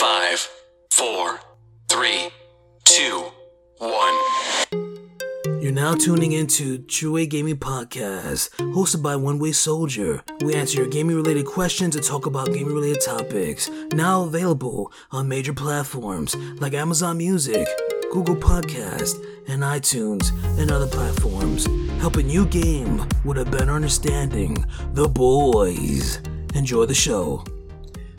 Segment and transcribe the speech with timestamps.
[0.00, 0.48] Five,
[0.92, 1.40] four,
[1.90, 2.30] three,
[2.86, 3.26] two,
[3.76, 4.18] one.
[5.60, 10.22] You're now tuning into A Gaming Podcast, hosted by One Way Soldier.
[10.40, 13.68] We answer your gaming related questions and talk about gaming related topics.
[13.92, 17.68] Now available on major platforms like Amazon Music,
[18.10, 21.66] Google Podcast, and iTunes, and other platforms,
[22.00, 24.64] helping you game with a better understanding.
[24.94, 26.22] The boys.
[26.54, 27.44] Enjoy the show.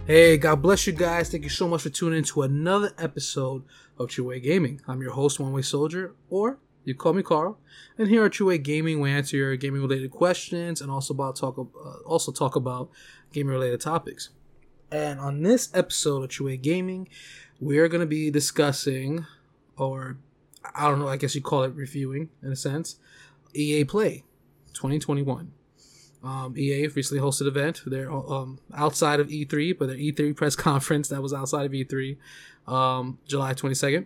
[0.07, 1.29] Hey, God bless you guys.
[1.29, 3.63] Thank you so much for tuning in to another episode
[3.99, 4.81] of True Way Gaming.
[4.87, 7.59] I'm your host, One Way Soldier, or you call me Carl.
[7.99, 11.35] And here at True Way Gaming, we answer your gaming related questions and also about
[11.35, 12.89] talk uh, also talk about
[13.31, 14.29] gaming related topics.
[14.91, 17.07] And on this episode of True Way Gaming,
[17.59, 19.27] we are going to be discussing,
[19.77, 20.17] or
[20.73, 22.95] I don't know, I guess you call it reviewing in a sense,
[23.53, 24.23] EA Play
[24.73, 25.51] 2021.
[26.23, 27.81] Um, EA recently hosted an event.
[27.85, 32.17] They're um, outside of E3, but their E3 press conference that was outside of E3,
[32.67, 34.05] um, July 22nd.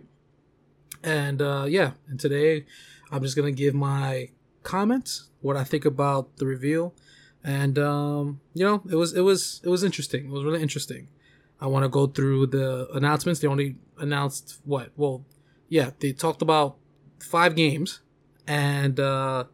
[1.02, 2.64] And uh, yeah, and today
[3.12, 4.30] I'm just gonna give my
[4.62, 6.94] comments, what I think about the reveal,
[7.44, 10.26] and um, you know, it was it was it was interesting.
[10.26, 11.08] It was really interesting.
[11.60, 13.40] I want to go through the announcements.
[13.40, 14.90] They only announced what?
[14.96, 15.24] Well,
[15.68, 16.76] yeah, they talked about
[17.20, 18.00] five games,
[18.46, 19.44] and uh,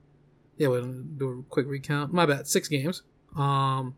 [0.62, 2.12] yeah, we'll do a quick recount.
[2.12, 3.02] My bad, six games.
[3.36, 3.96] Um,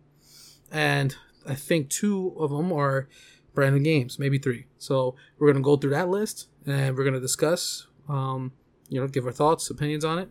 [0.72, 1.14] and
[1.46, 3.06] I think two of them are
[3.52, 4.64] brand new games, maybe three.
[4.78, 8.52] So we're gonna go through that list and we're gonna discuss, um,
[8.88, 10.30] you know, give our thoughts, opinions on it,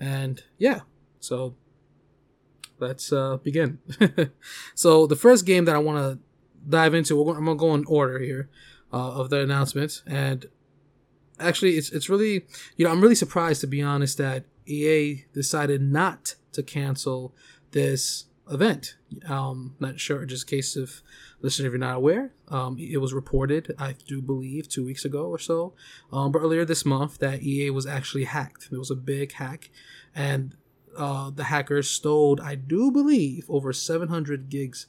[0.00, 0.80] and yeah.
[1.20, 1.54] So
[2.78, 3.78] let's uh, begin.
[4.74, 6.18] so the first game that I want to
[6.66, 8.48] dive into, we're going, I'm gonna go in order here
[8.90, 10.46] uh, of the announcements, and
[11.38, 12.46] actually, it's it's really,
[12.78, 17.34] you know, I'm really surprised to be honest that EA decided not to cancel
[17.72, 18.96] this event.
[19.26, 21.02] Um, not sure, just in case of
[21.40, 25.26] listener, if you're not aware, um, it was reported, I do believe, two weeks ago
[25.26, 25.74] or so,
[26.12, 28.70] um, but earlier this month, that EA was actually hacked.
[28.70, 29.70] There was a big hack,
[30.14, 30.56] and
[30.96, 34.86] uh, the hackers stole, I do believe, over 700 gigs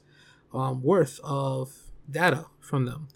[0.52, 1.72] um, worth of
[2.10, 3.08] data from them,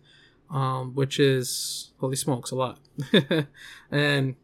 [0.50, 2.78] um, which is holy smokes, a lot.
[3.90, 4.36] and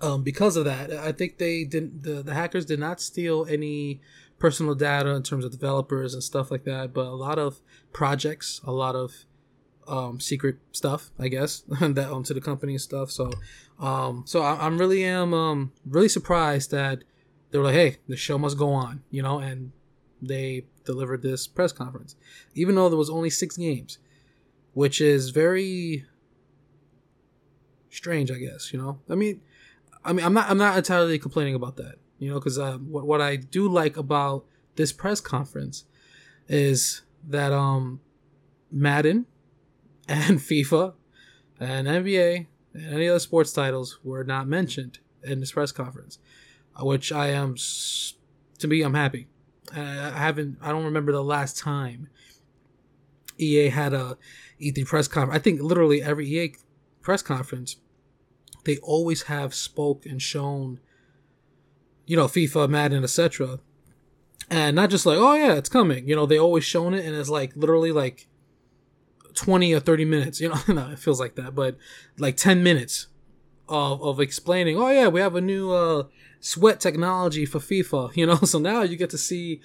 [0.00, 2.02] um, because of that, I think they didn't.
[2.02, 4.00] The, the hackers did not steal any
[4.38, 7.60] personal data in terms of developers and stuff like that, but a lot of
[7.92, 9.26] projects, a lot of
[9.86, 13.10] um, secret stuff, I guess, that onto the company and stuff.
[13.10, 13.30] So,
[13.78, 17.04] um, so I, am really am um, really surprised that
[17.50, 19.72] they were like, "Hey, the show must go on," you know, and
[20.22, 22.16] they delivered this press conference,
[22.54, 23.98] even though there was only six games,
[24.72, 26.06] which is very
[27.90, 28.72] strange, I guess.
[28.72, 29.42] You know, I mean
[30.04, 33.06] I mean, I'm not I'm not entirely complaining about that, you know, because uh, what
[33.06, 34.44] what I do like about
[34.76, 35.84] this press conference
[36.48, 38.00] is that um
[38.70, 39.26] Madden
[40.08, 40.94] and FIFA
[41.58, 46.18] and NBA and any other sports titles were not mentioned in this press conference,
[46.80, 47.56] uh, which I am
[48.58, 49.28] to me I'm happy.
[49.72, 52.08] I haven't I don't remember the last time
[53.38, 54.16] EA had a
[54.60, 55.38] E3 press conference.
[55.38, 56.54] I think literally every EA
[57.02, 57.76] press conference
[58.70, 60.78] they always have spoke and shown,
[62.06, 63.58] you know, FIFA, Madden, etc.
[64.48, 66.08] And not just like, oh yeah, it's coming.
[66.08, 68.28] You know, they always shown it, and it's like literally like
[69.34, 70.40] twenty or thirty minutes.
[70.40, 71.76] You know, no, it feels like that, but
[72.16, 73.08] like ten minutes
[73.68, 74.76] of of explaining.
[74.76, 76.04] Oh yeah, we have a new uh,
[76.38, 78.14] sweat technology for FIFA.
[78.16, 79.60] You know, so now you get to see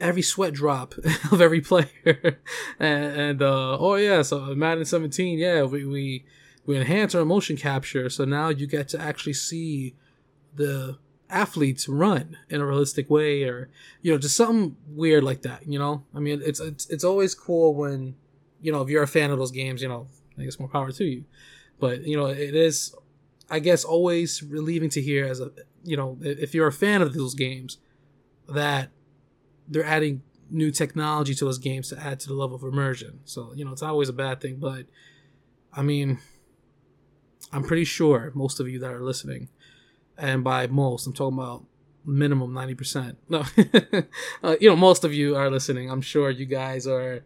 [0.00, 0.94] every sweat drop
[1.32, 2.38] of every player.
[2.80, 6.24] and, and uh, oh yeah, so Madden 17, yeah, we, we
[6.68, 9.94] we enhance our motion capture so now you get to actually see
[10.54, 10.98] the
[11.30, 13.70] athletes run in a realistic way or
[14.02, 16.04] you know just something weird like that you know?
[16.14, 18.16] I mean it's it's, it's always cool when
[18.60, 20.08] you know if you're a fan of those games you know
[20.38, 21.24] i guess more power to you.
[21.80, 22.94] But you know it is
[23.48, 25.50] i guess always relieving to hear as a
[25.84, 27.78] you know if you're a fan of those games
[28.46, 28.90] that
[29.66, 30.20] they're adding
[30.50, 33.20] new technology to those games to add to the level of immersion.
[33.24, 34.84] So you know it's not always a bad thing but
[35.72, 36.18] i mean
[37.52, 39.48] I'm pretty sure most of you that are listening,
[40.16, 41.64] and by most, I'm talking about
[42.04, 43.16] minimum 90%.
[43.28, 43.44] No,
[44.42, 45.90] uh, you know, most of you are listening.
[45.90, 47.22] I'm sure you guys are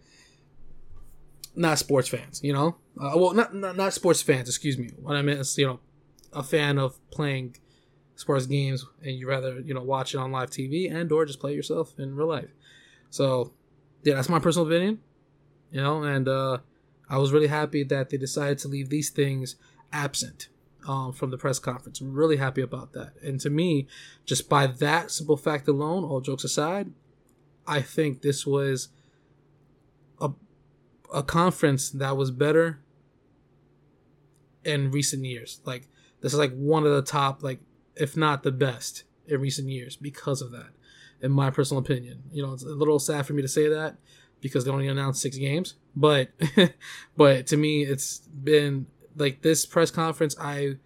[1.54, 2.76] not sports fans, you know?
[3.00, 4.90] Uh, well, not, not, not sports fans, excuse me.
[5.00, 5.80] What I meant is, you know,
[6.32, 7.56] a fan of playing
[8.16, 11.40] sports games and you rather, you know, watch it on live TV and or just
[11.40, 12.50] play yourself in real life.
[13.10, 13.52] So,
[14.02, 15.00] yeah, that's my personal opinion,
[15.70, 16.58] you know, and uh,
[17.08, 19.56] I was really happy that they decided to leave these things
[19.92, 20.48] absent
[20.86, 22.00] um, from the press conference.
[22.00, 23.12] I'm really happy about that.
[23.22, 23.86] And to me,
[24.24, 26.90] just by that simple fact alone, all jokes aside,
[27.66, 28.88] I think this was
[30.20, 30.30] a
[31.12, 32.80] a conference that was better
[34.64, 35.60] in recent years.
[35.64, 35.88] Like
[36.20, 37.60] this is like one of the top, like
[37.96, 40.70] if not the best in recent years because of that,
[41.20, 42.24] in my personal opinion.
[42.32, 43.96] You know, it's a little sad for me to say that
[44.40, 46.30] because they only announced six games, but
[47.16, 48.86] but to me, it's been
[49.16, 50.36] like this press conference.
[50.38, 50.76] I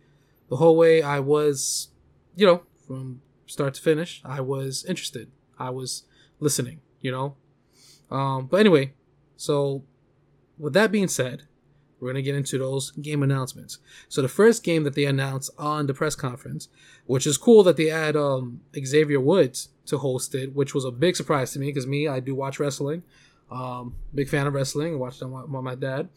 [0.49, 1.89] the whole way I was,
[2.35, 5.31] you know, from start to finish, I was interested.
[5.59, 6.05] I was
[6.41, 6.81] listening.
[7.01, 7.37] You know,
[8.11, 8.95] um, but anyway,
[9.37, 9.85] so
[10.59, 11.43] with that being said,
[12.01, 13.79] we're going to get into those game announcements.
[14.09, 16.69] So the first game that they announced on the press conference,
[17.07, 20.91] which is cool that they had um, Xavier Woods to host it, which was a
[20.91, 23.03] big surprise to me because me, I do watch wrestling.
[23.51, 24.99] Um, big fan of wrestling.
[24.99, 26.09] Watched with my, my dad,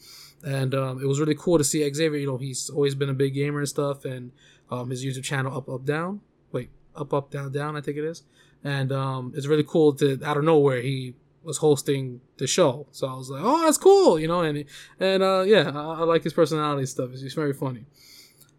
[0.44, 2.20] and um, it was really cool to see Xavier.
[2.20, 4.32] You know, he's always been a big gamer and stuff, and
[4.72, 6.22] um, his YouTube channel up up down.
[6.52, 7.76] Wait, up up down down.
[7.76, 8.24] I think it is,
[8.64, 12.88] and um, it's really cool to out of nowhere he was hosting the show.
[12.92, 14.66] So I was like, oh, that's cool, you know, and
[15.00, 17.12] and uh, yeah, I, I like his personality stuff.
[17.12, 17.86] He's, very funny.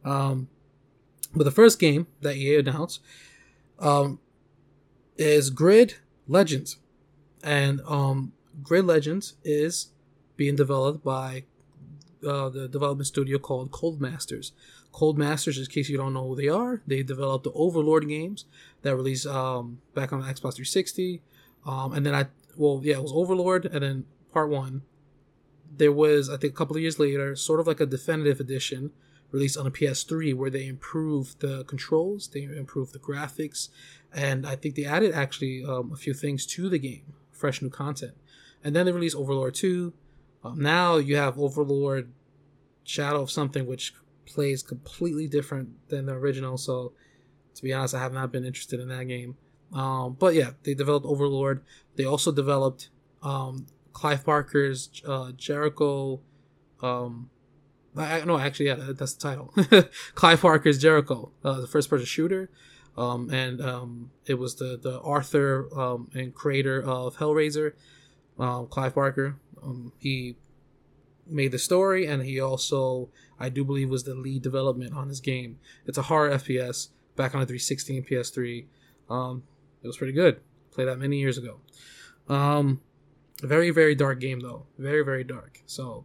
[0.05, 0.49] Um,
[1.35, 3.01] but the first game that EA announced
[3.79, 4.19] um,
[5.17, 5.97] is Grid
[6.27, 6.79] Legends,
[7.43, 9.89] and um, Grid Legends is
[10.37, 11.45] being developed by
[12.27, 14.53] uh, the development studio called Codemasters.
[14.93, 18.45] Cold Masters, in case you don't know who they are, they developed the Overlord games
[18.83, 21.23] that released um, back on Xbox 360.
[21.65, 22.27] Um, and then I
[22.57, 24.83] well, yeah, it was Overlord, and then part one.
[25.77, 28.91] There was, I think, a couple of years later, sort of like a definitive edition
[29.31, 33.69] released on a PS3 where they improved the controls, they improved the graphics,
[34.13, 37.71] and I think they added actually um, a few things to the game, fresh new
[37.71, 38.15] content.
[38.63, 39.93] And then they released Overlord 2.
[40.45, 42.13] Um, now you have Overlord
[42.85, 43.95] Shadow of Something, which
[44.27, 46.57] plays completely different than the original.
[46.57, 46.93] So,
[47.55, 49.37] to be honest, I have not been interested in that game.
[49.73, 51.63] Um, but yeah, they developed Overlord.
[51.97, 52.91] They also developed
[53.23, 56.21] um, Clive Barker's uh, Jericho.
[56.83, 57.31] Um,
[57.97, 59.55] I, no, actually, yeah, that's the title.
[60.15, 62.51] Clive Barker's Jericho, uh, the first-person shooter,
[62.97, 67.73] um, and um, it was the the author um, and creator of Hellraiser,
[68.41, 69.37] uh, Clive Barker.
[69.63, 70.37] Um, he
[71.27, 75.21] made the story, and he also, I do believe, was the lead development on this
[75.21, 75.59] game.
[75.87, 78.67] It's a horror FPS back on the 360 and PS3.
[79.09, 79.43] Um,
[79.83, 80.41] it was pretty good.
[80.73, 81.61] Played that many years ago.
[82.29, 82.81] Um,
[83.43, 84.67] very very dark game though.
[84.79, 85.63] Very very dark.
[85.67, 86.05] So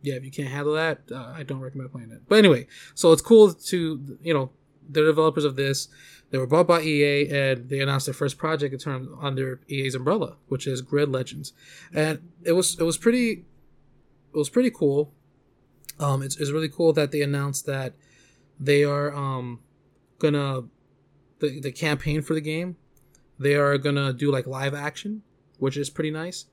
[0.00, 2.22] yeah, if you can't handle that, uh, I don't recommend playing it.
[2.28, 4.50] But anyway, so it's cool to you know
[4.92, 5.88] the developers of this.
[6.30, 9.94] They were bought by EA and they announced their first project in terms under EA's
[9.94, 11.52] umbrella, which is Grid Legends,
[11.92, 13.44] and it was it was pretty
[14.32, 15.12] it was pretty cool.
[16.00, 17.94] Um, it's, it's really cool that they announced that
[18.58, 19.60] they are um
[20.18, 20.62] gonna
[21.40, 22.76] the the campaign for the game
[23.42, 25.22] they are gonna do like live action,
[25.58, 26.46] which is pretty nice.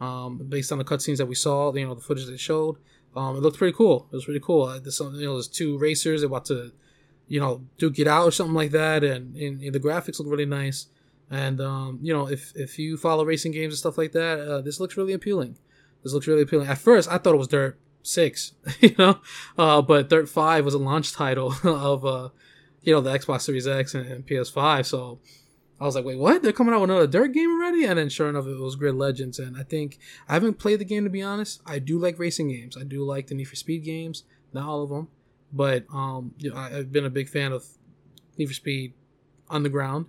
[0.00, 2.78] Um, based on the cutscenes that we saw, you know, the footage they showed,
[3.14, 4.08] um, it looked pretty cool.
[4.10, 4.64] It was pretty cool.
[4.64, 6.72] Uh, there's some, you know, there's two racers about to,
[7.32, 10.28] you know, duke it out or something like that, and, and, and the graphics look
[10.28, 10.88] really nice.
[11.30, 14.60] And um, you know, if if you follow racing games and stuff like that, uh,
[14.60, 15.56] this looks really appealing.
[16.02, 16.68] This looks really appealing.
[16.68, 19.18] At first, I thought it was Dirt Six, you know,
[19.56, 22.28] uh, but Dirt Five was a launch title of, uh,
[22.82, 24.84] you know, the Xbox Series X and, and PS5.
[24.84, 25.18] So
[25.80, 26.42] I was like, wait, what?
[26.42, 27.84] They're coming out with another Dirt game already?
[27.86, 29.38] And then sure enough, it was Grid Legends.
[29.38, 29.98] And I think
[30.28, 31.62] I haven't played the game to be honest.
[31.64, 32.76] I do like racing games.
[32.76, 35.08] I do like the Need for Speed games, not all of them,
[35.52, 37.64] but um, you know, I, have been a big fan of
[38.38, 38.94] Need for Speed
[39.50, 40.06] Underground,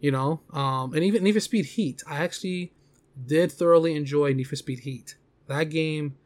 [0.00, 2.02] you know, um, and even Need for Speed Heat.
[2.06, 2.72] I actually
[3.26, 5.16] did thoroughly enjoy Need for Speed Heat.
[5.46, 6.16] That game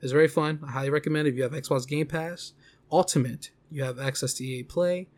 [0.00, 0.60] is very fun.
[0.66, 2.52] I highly recommend it if you have Xbox Game Pass
[2.90, 3.50] Ultimate.
[3.70, 5.08] You have access to EA Play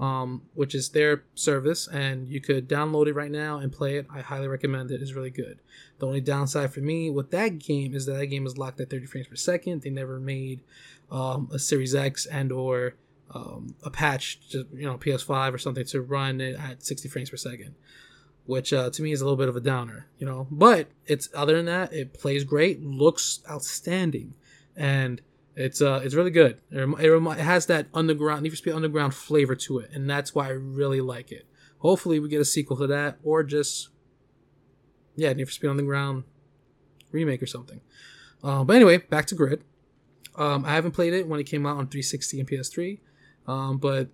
[0.00, 4.06] um, which is their service, and you could download it right now and play it.
[4.12, 5.00] I highly recommend it.
[5.00, 5.60] It's really good.
[5.98, 8.90] The only downside for me with that game is that that game is locked at
[8.90, 9.82] 30 frames per second.
[9.82, 10.60] They never made
[11.10, 12.94] um, a Series X and or
[13.34, 17.30] um, a patch, to, you know, PS5 or something to run it at 60 frames
[17.30, 17.74] per second,
[18.46, 20.46] which uh, to me is a little bit of a downer, you know.
[20.50, 24.34] But it's other than that, it plays great, looks outstanding,
[24.76, 25.20] and
[25.56, 26.60] it's uh, it's really good.
[26.70, 29.90] It, rem- it, rem- it has that underground Need for Speed Underground flavor to it,
[29.92, 31.46] and that's why I really like it.
[31.78, 33.88] Hopefully, we get a sequel to that, or just
[35.16, 36.24] yeah, Need for Speed Underground
[37.10, 37.80] remake or something.
[38.42, 39.62] Uh, but anyway, back to Grid.
[40.36, 42.98] Um, I haven't played it when it came out on 360 and PS3,
[43.46, 44.08] um, but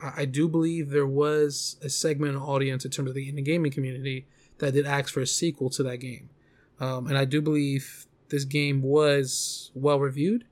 [0.00, 3.44] I, I, do believe there was a segment of audience in terms of the indie
[3.44, 4.26] gaming community
[4.58, 6.30] that did ask for a sequel to that game,
[6.80, 10.44] um, and I do believe this game was well reviewed.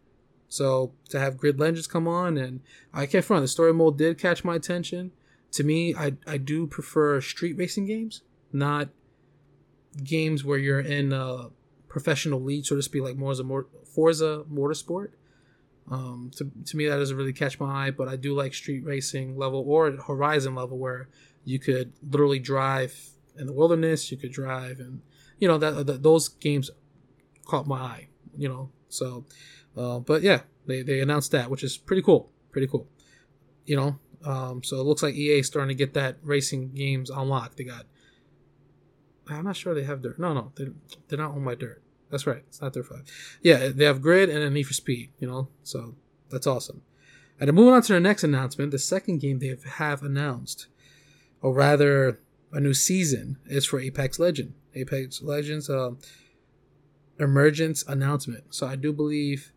[0.49, 2.61] So to have Grid Legends come on, and
[2.93, 5.13] I can't front, the story mode did catch my attention.
[5.53, 8.89] To me, I I do prefer street racing games, not
[10.05, 11.51] games where you're in a
[11.91, 15.11] professional league, so to speak, like more as a more Forza Motorsport.
[15.91, 18.85] Um, to, to me, that doesn't really catch my eye, but I do like street
[18.85, 21.09] racing level or Horizon level where
[21.45, 22.97] you could literally drive
[23.37, 24.11] in the wilderness.
[24.11, 25.03] You could drive, and
[25.39, 26.71] you know that, that those games
[27.45, 28.09] caught my eye.
[28.39, 29.27] You know, so
[29.77, 32.31] uh, but yeah, they they announced that, which is pretty cool.
[32.53, 32.87] Pretty cool.
[33.67, 37.57] You know, um, so it looks like EA starting to get that racing games unlocked.
[37.57, 37.87] They got.
[39.31, 40.19] I'm not sure they have dirt.
[40.19, 40.67] No, no, they
[41.09, 41.83] they're not owned by dirt.
[42.11, 42.43] That's right.
[42.49, 43.05] It's not their five.
[43.43, 45.13] Yeah, they have Grid and a Need for Speed.
[45.19, 45.95] You know, so
[46.31, 46.83] that's awesome.
[47.39, 50.67] And then moving on to the next announcement, the second game they have announced,
[51.41, 52.21] or rather,
[52.53, 54.55] a new season is for Apex Legend.
[54.75, 55.93] Apex Legends uh,
[57.19, 58.55] Emergence announcement.
[58.55, 59.53] So I do believe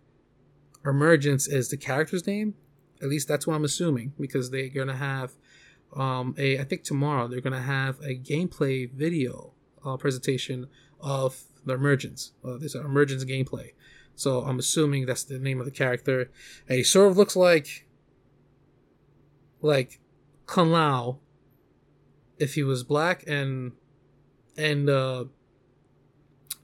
[0.85, 2.55] Emergence is the character's name.
[3.01, 5.33] At least that's what I'm assuming because they're gonna have
[5.95, 6.59] um, a.
[6.59, 9.52] I think tomorrow they're gonna have a gameplay video
[9.85, 10.67] uh, presentation
[10.99, 12.33] of the Emergence.
[12.43, 13.71] Uh, there's an Emergence gameplay.
[14.15, 16.29] So I'm assuming that's the name of the character.
[16.67, 17.87] And he sort of looks like
[19.61, 19.99] like
[20.45, 21.19] Kung Lao
[22.37, 23.71] if he was black and
[24.57, 25.25] and uh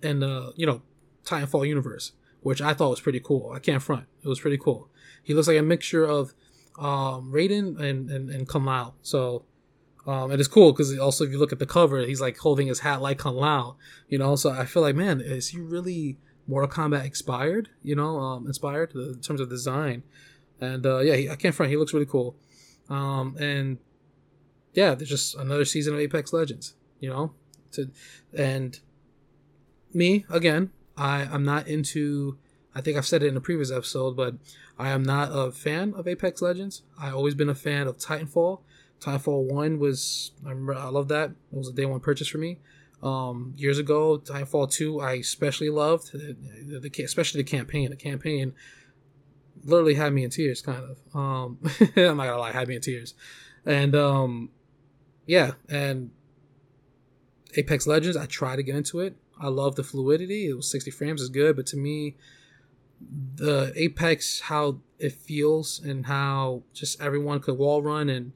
[0.03, 0.81] and uh you know
[1.25, 2.11] Titanfall universe,
[2.41, 3.51] which I thought was pretty cool.
[3.53, 4.05] I can't front.
[4.23, 4.89] It was pretty cool.
[5.23, 6.33] He looks like a mixture of
[6.77, 8.93] um Raiden and and, and Kung Lao.
[9.01, 9.45] So
[10.07, 12.67] um, it is cool because also if you look at the cover, he's like holding
[12.67, 13.75] his hat like Kung Lao,
[14.07, 14.35] you know.
[14.35, 17.69] So I feel like, man, is he really Mortal Kombat inspired?
[17.83, 20.03] You know, um, inspired in terms of design.
[20.61, 21.69] And uh, yeah, he, I can't front.
[21.69, 22.35] He looks really cool.
[22.89, 23.77] Um, and
[24.73, 26.75] yeah, there's just another season of Apex Legends.
[26.99, 27.33] You know,
[27.73, 27.89] to
[28.33, 28.79] and
[29.93, 30.71] me again.
[30.97, 32.37] I I'm not into.
[32.75, 34.35] I think I've said it in a previous episode, but
[34.77, 36.83] I am not a fan of Apex Legends.
[36.99, 38.61] I've always been a fan of Titanfall.
[38.99, 41.31] Titanfall One was I remember I love that.
[41.31, 42.59] It was a day one purchase for me.
[43.01, 47.89] Um, years ago, Titanfall Two I especially loved, the, the, especially the campaign.
[47.89, 48.53] The campaign
[49.63, 51.15] literally had me in tears, kind of.
[51.15, 51.59] Um,
[51.95, 53.13] I'm not gonna lie, had me in tears,
[53.65, 54.49] and um,
[55.25, 56.11] yeah, and
[57.55, 59.15] Apex Legends, I tried to get into it.
[59.39, 60.47] I love the fluidity.
[60.47, 62.17] It was 60 frames is good, but to me,
[63.35, 68.33] the Apex, how it feels and how just everyone could wall run and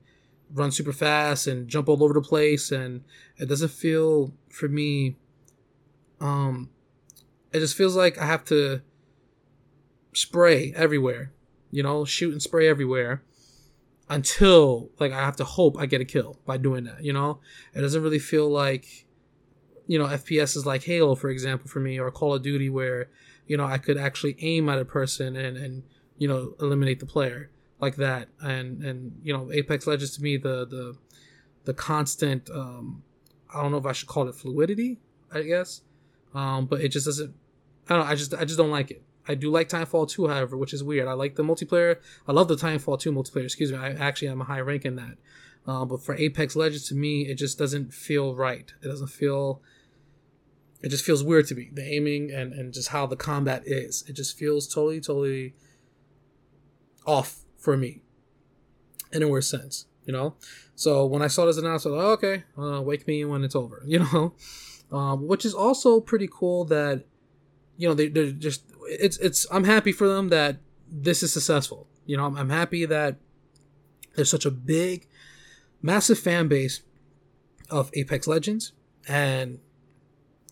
[0.54, 3.04] run super fast and jump all over the place and
[3.38, 5.16] it doesn't feel for me
[6.22, 6.70] um
[7.52, 8.82] it just feels like I have to
[10.14, 11.32] spray everywhere,
[11.72, 13.24] you know, shoot and spray everywhere
[14.10, 17.40] until like I have to hope I get a kill by doing that, you know?
[17.74, 19.06] It doesn't really feel like
[19.86, 23.10] you know, FPS is like Halo, for example, for me, or Call of Duty where,
[23.48, 25.84] you know, I could actually aim at a person and, and
[26.18, 27.50] you know, eliminate the player
[27.84, 28.30] like that.
[28.42, 30.96] And and you know apex legends to me the the
[31.66, 33.04] the constant um
[33.54, 35.00] i don't know if i should call it fluidity
[35.32, 35.82] i guess.
[36.34, 37.34] Um but it just doesn't
[37.88, 39.04] i don't know i just i just don't like it.
[39.28, 41.08] I do like titanfall 2 however which is weird.
[41.08, 41.98] I like the multiplayer.
[42.28, 43.78] I love the titanfall 2 multiplayer excuse me.
[43.78, 45.18] I actually am a high rank in that.
[45.66, 48.74] Uh, but for apex legends to me it just doesn't feel right.
[48.82, 49.62] It doesn't feel
[50.82, 54.04] it just feels weird to me the aiming and and just how the combat is.
[54.10, 55.54] It just feels totally totally
[57.06, 58.02] off for me
[59.14, 60.36] in a worse sense, you know?
[60.76, 63.82] So when I saw this announcement, like, oh, okay, uh, wake me when it's over,
[63.88, 64.34] you know?
[64.92, 67.06] Um, which is also pretty cool that,
[67.78, 70.58] you know, they, they're just, it's, it's, I'm happy for them that
[70.92, 71.88] this is successful.
[72.06, 73.16] You know, I'm, I'm happy that
[74.16, 75.08] there's such a big,
[75.82, 76.82] massive fan base
[77.70, 78.74] of Apex Legends
[79.08, 79.60] and,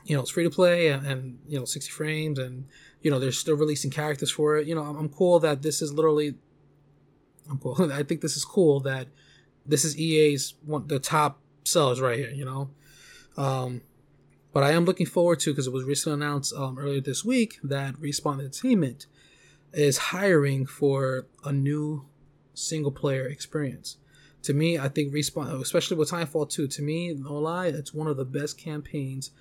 [0.06, 2.66] you know, it's free to play and, and, you know, 60 frames and,
[3.02, 4.66] you know, they're still releasing characters for it.
[4.66, 6.36] You know, I'm, I'm cool that this is literally
[7.62, 7.92] cool.
[7.94, 9.08] I think this is cool that
[9.66, 12.32] this is EA's one the top sellers right here.
[12.32, 12.70] You know,
[13.38, 13.82] um,
[14.54, 17.60] but I am looking forward to because it was recently announced um, earlier this week
[17.64, 19.08] that Respawn Entertainment
[19.74, 22.06] is hiring for a new
[22.54, 23.98] single player experience.
[24.44, 28.08] To me, I think Respawn, especially with Titanfall 2, to me, no lie, it's one
[28.08, 29.32] of the best campaigns,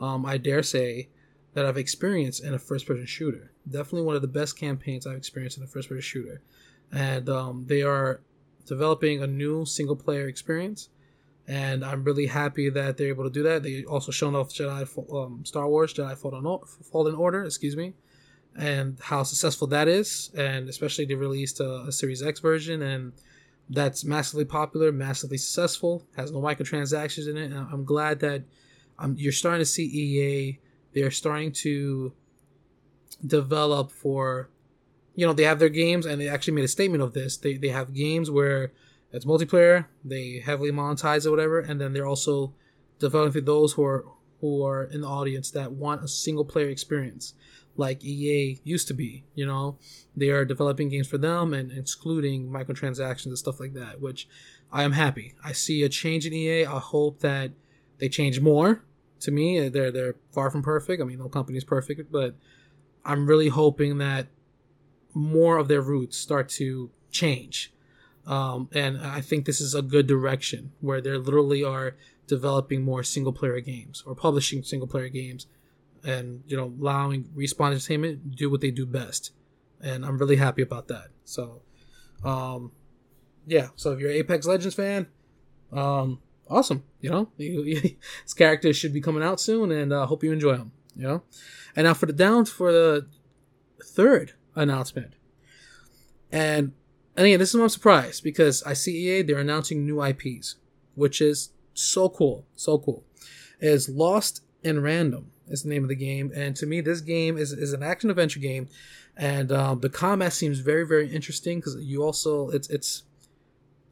[0.00, 1.08] um, I dare say,
[1.54, 3.50] that I've experienced in a first person shooter.
[3.68, 6.42] Definitely one of the best campaigns I've experienced in a first person shooter
[6.92, 8.20] and um, they are
[8.66, 10.88] developing a new single player experience.
[11.48, 13.64] And I'm really happy that they're able to do that.
[13.64, 14.82] They also shown off Jedi,
[15.12, 17.94] um, Star Wars Jedi Fallen Order, excuse me,
[18.56, 20.30] and how successful that is.
[20.36, 23.12] And especially they released a, a Series X version, and
[23.68, 26.04] that's massively popular, massively successful.
[26.16, 27.50] Has no microtransactions in it.
[27.50, 28.44] And I'm glad that
[29.00, 30.58] um, you're starting to see EA.
[30.92, 32.12] They're starting to
[33.26, 34.50] develop for
[35.14, 37.56] you know they have their games and they actually made a statement of this they,
[37.56, 38.72] they have games where
[39.12, 42.54] it's multiplayer they heavily monetize or whatever and then they're also
[42.98, 44.04] developing for those who are
[44.40, 47.34] who are in the audience that want a single player experience
[47.76, 49.24] like EA used to be.
[49.34, 49.78] You know,
[50.16, 54.28] they are developing games for them and excluding microtransactions and stuff like that, which
[54.72, 55.34] I am happy.
[55.44, 56.66] I see a change in EA.
[56.66, 57.52] I hope that
[57.98, 58.84] they change more.
[59.20, 61.02] To me, they're they're far from perfect.
[61.02, 62.36] I mean, no company is perfect, but
[63.04, 64.28] I'm really hoping that
[65.14, 67.72] more of their roots start to change.
[68.26, 73.02] Um, and I think this is a good direction where they literally are developing more
[73.02, 75.46] single player games or publishing single player games
[76.04, 79.32] and you know allowing respawn entertainment do what they do best.
[79.80, 81.08] And i'm really happy about that.
[81.24, 81.62] So
[82.24, 82.72] um
[83.46, 83.68] yeah.
[83.74, 85.08] So if you're apex legends fan
[85.72, 86.84] um awesome.
[87.00, 90.56] You know his characters should be coming out soon and i uh, hope you enjoy
[90.56, 91.22] them you know?
[91.76, 93.06] And now for the down for the
[93.82, 95.14] third announcement
[96.32, 96.72] and
[97.16, 100.56] and again this is why i'm surprised because i see ea they're announcing new ips
[100.94, 103.04] which is so cool so cool
[103.60, 106.32] is lost in random is the name of the game.
[106.34, 108.68] And to me, this game is, is an action adventure game,
[109.16, 113.02] and um, the combat seems very very interesting because you also it's it's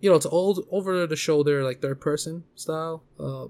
[0.00, 3.02] you know it's old over the shoulder like third person style.
[3.18, 3.46] Uh,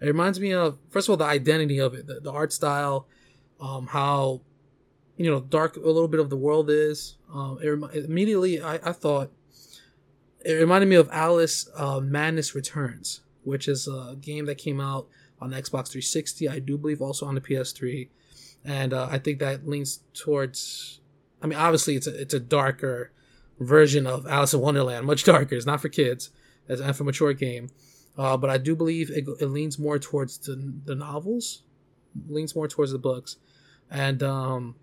[0.00, 3.06] it reminds me of first of all the identity of it, the, the art style,
[3.60, 4.40] um, how
[5.20, 7.16] you know dark a little bit of the world is.
[7.30, 9.30] Um, it, rem- immediately I, I thought
[10.42, 15.08] it reminded me of Alice uh, Madness Returns, which is a game that came out
[15.38, 16.48] on Xbox 360.
[16.48, 18.08] I do believe also on the PS3,
[18.64, 21.00] and uh, I think that leans towards.
[21.42, 23.12] I mean, obviously, it's a it's a darker
[23.58, 25.54] version of Alice in Wonderland, much darker.
[25.54, 26.30] It's not for kids.
[26.66, 27.68] It's a for mature game,
[28.16, 31.62] uh, but I do believe it, it leans more towards the, the novels,
[32.26, 33.36] leans more towards the books,
[33.90, 34.76] and um,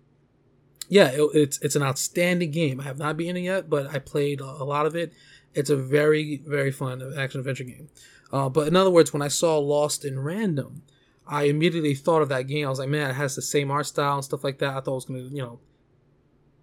[0.88, 2.80] yeah, it, it's it's an outstanding game.
[2.80, 5.12] I have not beaten it yet, but I played a, lot of it.
[5.54, 7.88] It's a very very fun action adventure game.
[8.32, 10.82] Uh, but in other words, when I saw Lost in Random,
[11.26, 12.66] I immediately thought of that game.
[12.66, 14.76] I was like, man, it has the same art style and stuff like that.
[14.76, 15.60] I thought it was gonna, you know,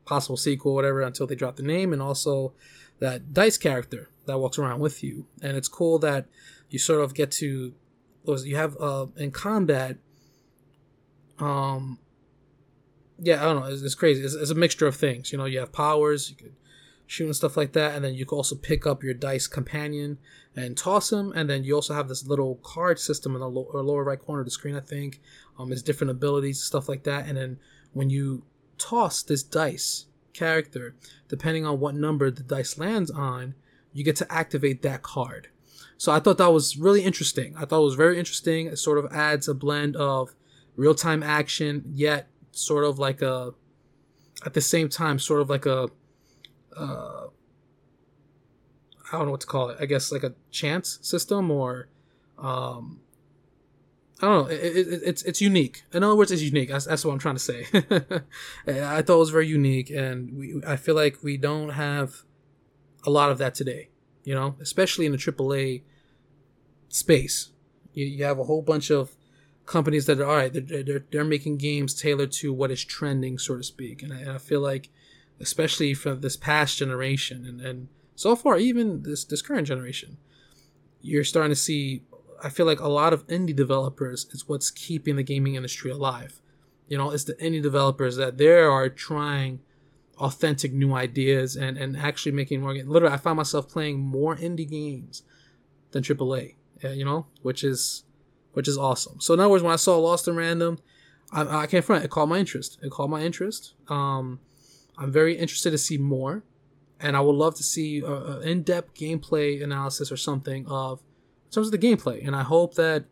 [0.05, 2.53] possible sequel, whatever, until they dropped the name, and also
[2.99, 5.27] that dice character that walks around with you.
[5.41, 6.25] And it's cool that
[6.69, 7.73] you sort of get to,
[8.25, 9.97] you have uh, in combat.
[11.37, 11.99] Um,
[13.19, 13.67] yeah, I don't know.
[13.67, 14.21] It's, it's crazy.
[14.23, 15.31] It's, it's, a mixture of things.
[15.31, 16.29] You know, you have powers.
[16.29, 16.53] You could
[17.07, 17.95] shoot and stuff like that.
[17.95, 20.17] And then you can also pick up your dice companion
[20.55, 21.31] and toss them.
[21.35, 24.41] And then you also have this little card system in the lower, lower right corner
[24.41, 25.21] of the screen, I think.
[25.57, 27.27] Um, it's different abilities, stuff like that.
[27.27, 27.59] And then
[27.93, 28.43] when you
[28.77, 30.95] toss this dice character,
[31.29, 33.55] depending on what number the dice lands on,
[33.93, 35.47] you get to activate that card.
[35.97, 37.55] So I thought that was really interesting.
[37.57, 38.67] I thought it was very interesting.
[38.67, 40.35] It sort of adds a blend of
[40.75, 43.53] real time action, yet sort of like a,
[44.45, 45.89] at the same time, sort of like a
[46.77, 47.27] uh,
[49.11, 49.77] I don't know what to call it.
[49.79, 51.87] I guess like a chance system or
[52.37, 53.01] um,
[54.21, 54.51] I don't know.
[54.53, 55.83] It, it, it's it's unique.
[55.93, 56.69] In other words, it's unique.
[56.69, 57.65] That's, that's what I'm trying to say.
[58.67, 62.23] I thought it was very unique, and we I feel like we don't have
[63.05, 63.89] a lot of that today.
[64.23, 65.83] You know, especially in the AAA
[66.89, 67.51] space.
[67.93, 69.15] You, you have a whole bunch of
[69.65, 70.53] companies that are all right.
[70.53, 74.17] They're, they're, they're making games tailored to what is trending, so to speak, and I,
[74.17, 74.89] and I feel like
[75.39, 80.17] especially from this past generation and, and so far even this this current generation
[81.01, 82.03] you're starting to see
[82.43, 86.41] i feel like a lot of indie developers is what's keeping the gaming industry alive
[86.87, 89.59] you know it's the indie developers that they are trying
[90.17, 94.69] authentic new ideas and and actually making more literally i find myself playing more indie
[94.69, 95.23] games
[95.91, 98.03] than aaa uh, you know which is
[98.55, 100.79] which is awesome so in other words when i saw lost in random
[101.31, 104.39] i, I can't front it caught my interest it caught my interest um
[104.97, 106.43] I'm very interested to see more,
[106.99, 111.01] and I would love to see an in-depth gameplay analysis or something of
[111.45, 112.25] in terms of the gameplay.
[112.25, 113.05] And I hope that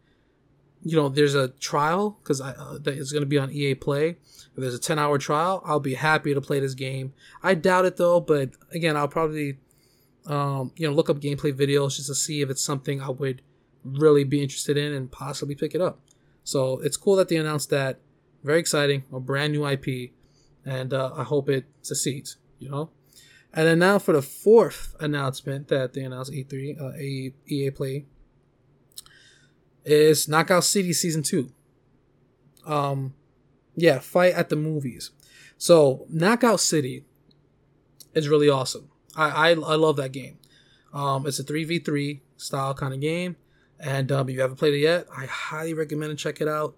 [0.83, 4.09] you know there's a trial because uh, that is going to be on EA Play.
[4.09, 7.13] If there's a 10 hour trial, I'll be happy to play this game.
[7.41, 9.57] I doubt it though, but again, I'll probably
[10.25, 13.41] um, you know look up gameplay videos just to see if it's something I would
[13.83, 15.99] really be interested in and possibly pick it up.
[16.43, 17.99] So it's cool that they announced that.
[18.43, 20.11] Very exciting, a brand new IP
[20.65, 22.37] and uh, I hope it succeeds.
[22.59, 22.89] You know.
[23.53, 26.97] And then now for the fourth announcement that they announced E3 uh,
[27.47, 28.05] EA Play
[29.85, 31.51] is Knockout City Season Two.
[32.65, 33.13] Um,
[33.75, 35.11] yeah, fight at the movies.
[35.57, 37.05] So Knockout City
[38.13, 38.89] is really awesome.
[39.15, 40.39] I I, I love that game.
[40.93, 43.35] Um, it's a three v three style kind of game,
[43.83, 46.75] and um, if you haven't played it yet, I highly recommend to check it out.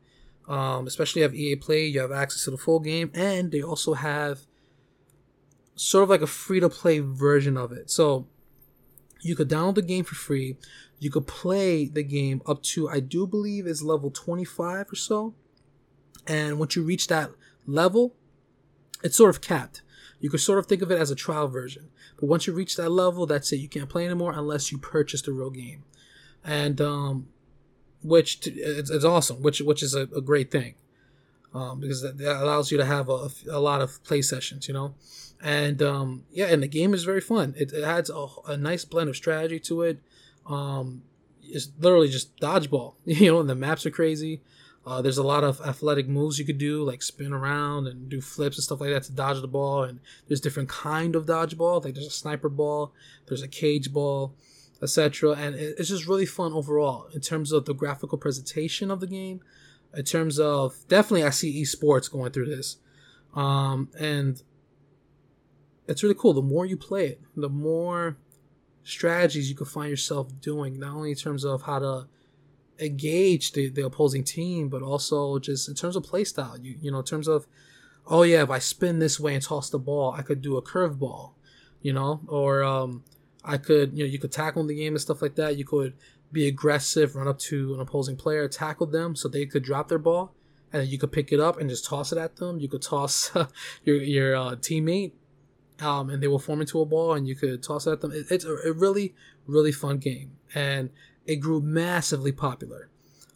[0.47, 3.93] Um, especially have EA Play, you have access to the full game, and they also
[3.93, 4.41] have
[5.75, 7.89] sort of like a free to play version of it.
[7.89, 8.27] So
[9.21, 10.57] You could download the game for free.
[10.99, 15.33] You could play the game up to, I do believe, is level 25 or so.
[16.27, 17.31] And once you reach that
[17.65, 18.15] level,
[19.03, 19.81] it's sort of capped.
[20.19, 21.89] You could sort of think of it as a trial version.
[22.19, 23.57] But once you reach that level, that's it.
[23.57, 25.83] You can't play anymore unless you purchase the real game.
[26.45, 27.27] And um,
[28.03, 30.75] which t- it's, it's awesome, which which is a, a great thing.
[31.53, 34.73] Um, because that, that allows you to have a, a lot of play sessions, you
[34.73, 34.93] know,
[35.41, 37.53] and um, yeah, and the game is very fun.
[37.57, 39.99] It, it adds a, a nice blend of strategy to it.
[40.45, 41.03] Um,
[41.41, 44.41] it's literally just dodgeball, you know, and the maps are crazy.
[44.85, 48.21] Uh, there's a lot of athletic moves you could do, like spin around and do
[48.21, 49.83] flips and stuff like that to dodge the ball.
[49.83, 51.83] And there's different kind of dodgeball.
[51.83, 52.93] Like there's a sniper ball,
[53.27, 54.35] there's a cage ball,
[54.81, 55.31] etc.
[55.31, 59.41] And it's just really fun overall in terms of the graphical presentation of the game.
[59.93, 62.77] In terms of definitely, I see esports going through this,
[63.33, 64.41] um, and
[65.87, 66.33] it's really cool.
[66.33, 68.17] The more you play it, the more
[68.83, 70.79] strategies you can find yourself doing.
[70.79, 72.07] Not only in terms of how to
[72.79, 76.63] engage the, the opposing team, but also just in terms of playstyle.
[76.63, 77.47] You you know, in terms of,
[78.07, 80.61] oh yeah, if I spin this way and toss the ball, I could do a
[80.61, 81.31] curveball,
[81.81, 83.03] you know, or um,
[83.45, 85.57] I could you know you could tackle the game and stuff like that.
[85.57, 85.93] You could
[86.31, 89.99] be aggressive, run up to an opposing player, tackle them so they could drop their
[89.99, 90.33] ball,
[90.73, 92.59] and you could pick it up and just toss it at them.
[92.59, 93.31] You could toss
[93.83, 95.13] your your uh, teammate.
[95.81, 98.13] Um, and they will form into a ball, and you could toss it at them.
[98.13, 99.13] It, it's a, a really,
[99.45, 100.89] really fun game, and
[101.25, 102.89] it grew massively popular.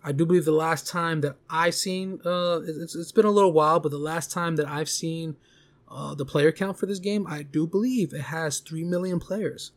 [0.04, 3.52] I do believe the last time that I've seen, uh, it's, it's been a little
[3.52, 5.36] while, but the last time that I've seen
[5.90, 9.72] uh, the player count for this game, I do believe it has 3 million players,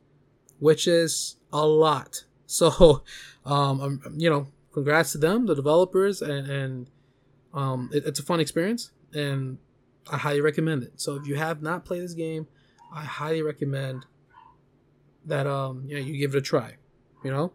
[0.63, 2.25] which is a lot.
[2.53, 3.03] So,
[3.47, 6.91] um, um, you know, congrats to them, the developers, and, and
[7.55, 9.57] um, it, it's a fun experience, and
[10.11, 11.01] I highly recommend it.
[11.01, 12.47] So if you have not played this game,
[12.93, 14.05] I highly recommend
[15.25, 16.75] that um, you know, you give it a try.
[17.25, 17.53] You know,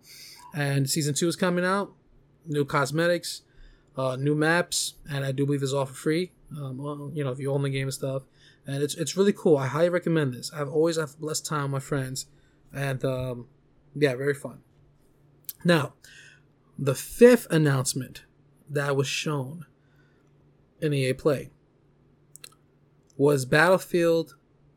[0.56, 1.94] and season two is coming out.
[2.48, 3.44] New cosmetics,
[3.98, 6.32] uh, new maps, and I do believe it's all for free.
[6.58, 8.24] Um, well, you know, if you own the game and stuff,
[8.66, 9.58] and it's it's really cool.
[9.58, 10.52] I highly recommend this.
[10.52, 12.26] I've always had a blessed time with my friends,
[12.78, 13.48] and um,
[13.96, 14.60] yeah, very fun.
[15.66, 15.94] Now,
[16.78, 18.24] the fifth announcement
[18.70, 19.66] that was shown
[20.80, 21.50] in EA Play
[23.18, 24.36] was Battlefield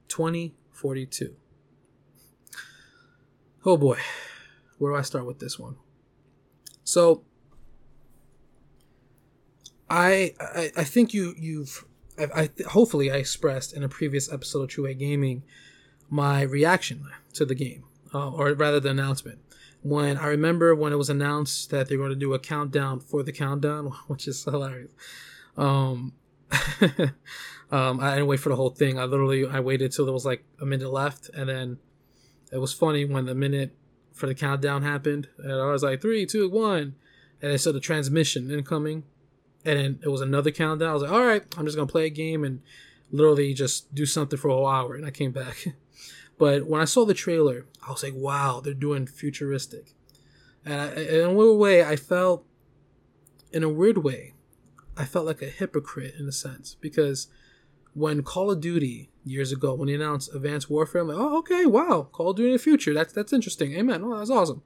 [0.08, 1.36] 2042.
[3.66, 3.98] Oh boy
[4.80, 5.76] where do I start with this one?
[6.84, 7.22] So
[9.88, 11.84] I I, I think you you've
[12.18, 15.44] I, I hopefully I expressed in a previous episode of True Way Gaming
[16.08, 17.84] my reaction to the game,
[18.14, 19.38] uh, or rather the announcement.
[19.83, 23.23] When I remember when it was announced that they're going to do a countdown for
[23.23, 24.92] the countdown, which is hilarious.
[25.57, 26.12] Um,
[27.70, 28.99] um, I didn't wait for the whole thing.
[28.99, 31.79] I literally I waited till there was like a minute left, and then
[32.53, 33.75] it was funny when the minute
[34.12, 36.96] for the countdown happened, and I was like three, two, one,
[37.40, 39.05] and they said the transmission incoming,
[39.64, 40.90] and then it was another countdown.
[40.90, 42.61] I was like, all right, I'm just gonna play a game and
[43.11, 45.66] literally just do something for a whole hour, and I came back.
[46.40, 49.94] but when I saw the trailer, I was like, wow, they're doing futuristic,
[50.64, 52.44] and I, in a weird way, I felt,
[53.53, 54.35] in a weird way,
[54.96, 57.29] I felt like a hypocrite in a sense because
[57.94, 61.03] when Call of Duty years ago when they announced Advanced Warfare.
[61.03, 62.94] I'm like, oh, okay, wow, Call of Duty in the future.
[62.94, 63.72] That's that's interesting.
[63.74, 64.09] Amen.
[64.11, 64.62] That's awesome.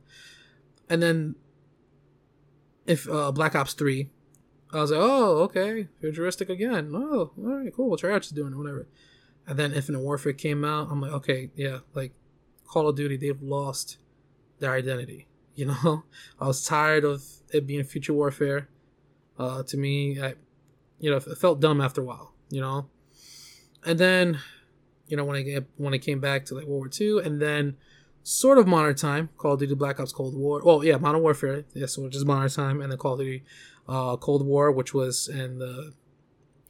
[0.88, 1.34] And then
[2.86, 4.10] if uh, Black Ops Three,
[4.72, 6.92] I was like, oh, okay, futuristic again.
[6.94, 7.88] Oh, all right, cool.
[7.88, 8.86] We'll try Treyarch is doing it, whatever.
[9.46, 10.88] And then Infinite Warfare came out.
[10.90, 12.12] I'm like, okay, yeah, like
[12.66, 13.98] Call of Duty, they've lost
[14.58, 15.28] their identity.
[15.56, 16.02] You know,
[16.40, 18.68] I was tired of it being future warfare.
[19.38, 20.34] Uh, to me, I,
[20.98, 22.32] you know, it felt dumb after a while.
[22.50, 22.88] You know,
[23.86, 24.40] and then
[25.06, 27.76] you know when I when I came back to like World War II, and then
[28.24, 30.60] sort of modern time, Call of Duty Black Ops Cold War.
[30.64, 33.44] Well, yeah, Modern Warfare, yes, which is modern time, and then Call of Duty
[33.88, 35.92] uh, Cold War, which was in the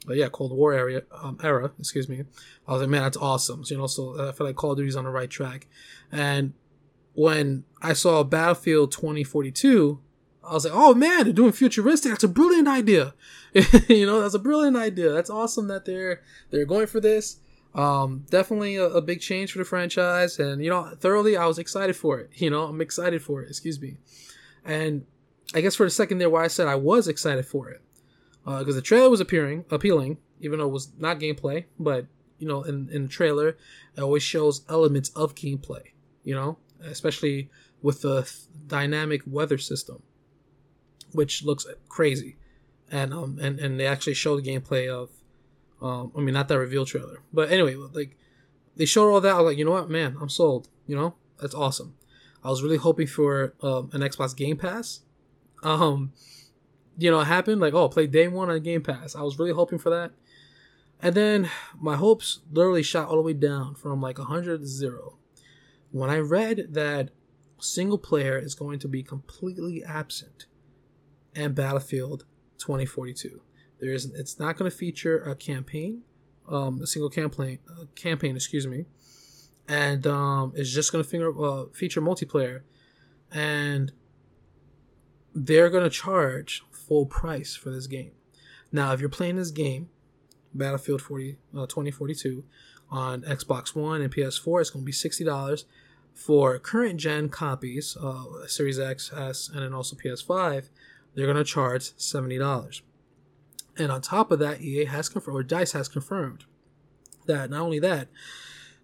[0.09, 1.71] uh, yeah Cold War area um, era.
[1.79, 2.23] Excuse me.
[2.67, 3.63] I was like, man, that's awesome.
[3.63, 5.67] So, you know, so I feel like Call of Duty's on the right track.
[6.11, 6.53] And
[7.13, 9.99] when I saw Battlefield 2042,
[10.43, 12.11] I was like, oh man, they're doing futuristic.
[12.11, 13.13] That's a brilliant idea.
[13.87, 15.11] you know, that's a brilliant idea.
[15.11, 17.37] That's awesome that they're they're going for this.
[17.73, 21.59] Um, definitely a, a, big change for the franchise, and you know, thoroughly, I was
[21.59, 22.29] excited for it.
[22.35, 23.49] You know, I'm excited for it.
[23.49, 23.97] Excuse me,
[24.63, 25.05] and
[25.53, 27.81] I guess for a second there, why I said I was excited for it,
[28.45, 32.05] because uh, the trailer was appearing appealing, even though it was not gameplay, but
[32.37, 33.57] you know, in in the trailer,
[33.95, 35.81] it always shows elements of gameplay.
[36.23, 37.49] You know, especially
[37.81, 40.01] with the th- dynamic weather system,
[41.11, 42.37] which looks crazy
[42.91, 45.09] and um and and they actually show the gameplay of
[45.81, 48.17] um I mean not that reveal trailer, but anyway like
[48.75, 49.35] they showed all that.
[49.35, 50.69] I was like, you know what, man, I'm sold.
[50.87, 51.95] You know that's awesome.
[52.43, 55.01] I was really hoping for um, an Xbox Game Pass.
[55.63, 56.13] Um,
[56.97, 59.15] you know, happened like, oh, play day one on Game Pass.
[59.15, 60.11] I was really hoping for that.
[61.01, 65.17] And then my hopes literally shot all the way down from like 100 to zero.
[65.91, 67.09] When I read that
[67.59, 70.45] single player is going to be completely absent
[71.35, 72.25] and Battlefield
[72.59, 73.41] 2042.
[73.79, 76.03] There is it's not going to feature a campaign,
[76.49, 78.85] um, a single campaign, uh, campaign, excuse me,
[79.67, 82.61] and um, it's just going to uh, feature multiplayer,
[83.31, 83.91] and
[85.33, 88.11] they're going to charge full price for this game.
[88.71, 89.89] Now, if you're playing this game,
[90.53, 92.43] Battlefield 40, uh, 2042,
[92.89, 95.65] on Xbox One and PS4, it's going to be sixty dollars.
[96.13, 100.69] For current gen copies, uh, Series X, S, and then also PS5,
[101.13, 102.81] they're going to charge seventy dollars.
[103.77, 106.45] And on top of that, EA has confirmed, or Dice has confirmed,
[107.25, 108.07] that not only that,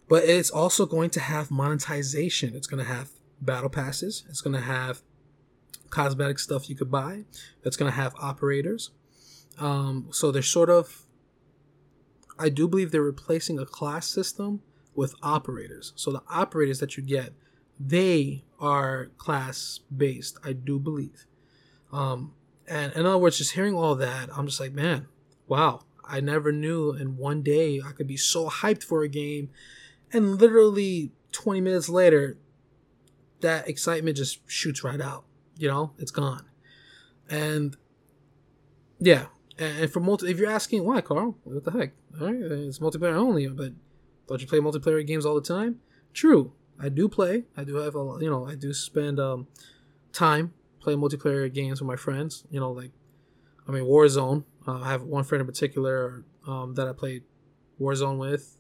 [0.10, 2.56] but it's also going to have monetization.
[2.56, 4.26] It's going to have battle passes.
[4.30, 5.02] It's going to have
[5.92, 7.26] cosmetic stuff you could buy.
[7.64, 8.90] that's going to have operators.
[9.60, 11.04] Um, so they're sort of,
[12.40, 14.64] I do believe they're replacing a class system
[14.96, 15.94] with operators.
[15.96, 17.34] So the operators that you get,
[17.80, 20.40] they are class based.
[20.44, 21.26] I do believe.
[21.92, 22.34] Um,
[22.68, 25.08] and in other words, just hearing all that, I'm just like, man,
[25.48, 25.82] wow.
[26.04, 29.50] I never knew in one day I could be so hyped for a game,
[30.12, 32.38] and literally 20 minutes later,
[33.40, 35.24] that excitement just shoots right out.
[35.58, 36.46] You know, it's gone.
[37.30, 37.78] And
[39.00, 39.26] yeah,
[39.58, 41.94] and for multi, if you're asking why, Carl, what the heck?
[42.20, 43.74] All right, it's multiplayer only, but
[44.28, 45.80] don't you play multiplayer games all the time?
[46.14, 47.46] True, I do play.
[47.56, 49.48] I do have a, you know, I do spend um,
[50.12, 52.46] time play multiplayer games with my friends.
[52.50, 52.92] You know, like
[53.68, 54.44] I mean Warzone.
[54.68, 57.22] Uh, I have one friend in particular um, that I play
[57.80, 58.58] Warzone with.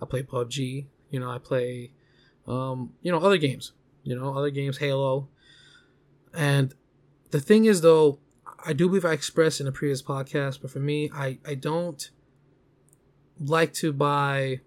[0.00, 0.86] I play PUBG.
[1.10, 1.92] You know, I play
[2.46, 3.72] um, you know other games.
[4.02, 5.28] You know, other games, Halo.
[6.34, 6.74] And
[7.30, 8.18] the thing is, though,
[8.64, 12.10] I do believe I expressed in a previous podcast, but for me, I I don't
[13.40, 14.60] like to buy,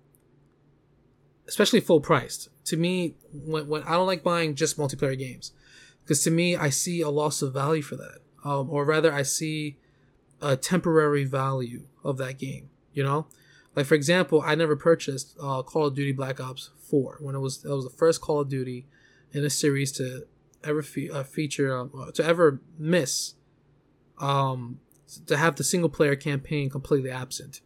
[1.47, 2.49] especially full priced.
[2.65, 5.53] To me, when, when I don't like buying just multiplayer games
[6.07, 9.21] because to me i see a loss of value for that um, or rather i
[9.21, 9.77] see
[10.41, 13.27] a temporary value of that game you know
[13.75, 17.39] like for example i never purchased uh, call of duty black ops 4 when it
[17.39, 18.85] was it was the first call of duty
[19.33, 20.25] in a series to
[20.67, 23.35] ever fe- uh, feature um, uh, to ever miss
[24.19, 24.79] um,
[25.25, 27.61] to have the single player campaign completely absent.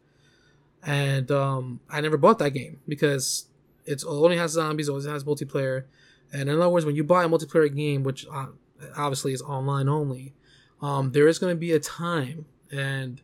[0.83, 3.45] And um, i never bought that game because
[3.85, 5.85] it only has zombies it has multiplayer.
[6.33, 8.47] And in other words, when you buy a multiplayer game, which uh,
[8.95, 10.33] obviously is online only,
[10.81, 13.21] um, there is going to be a time, and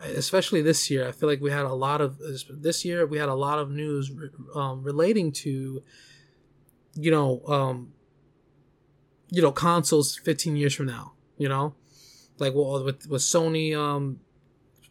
[0.00, 3.28] especially this year, I feel like we had a lot of this year we had
[3.28, 4.10] a lot of news
[4.54, 5.82] um, relating to,
[6.94, 7.92] you know, um,
[9.30, 11.12] you know, consoles 15 years from now.
[11.36, 11.74] You know,
[12.38, 14.20] like well, with with Sony, um,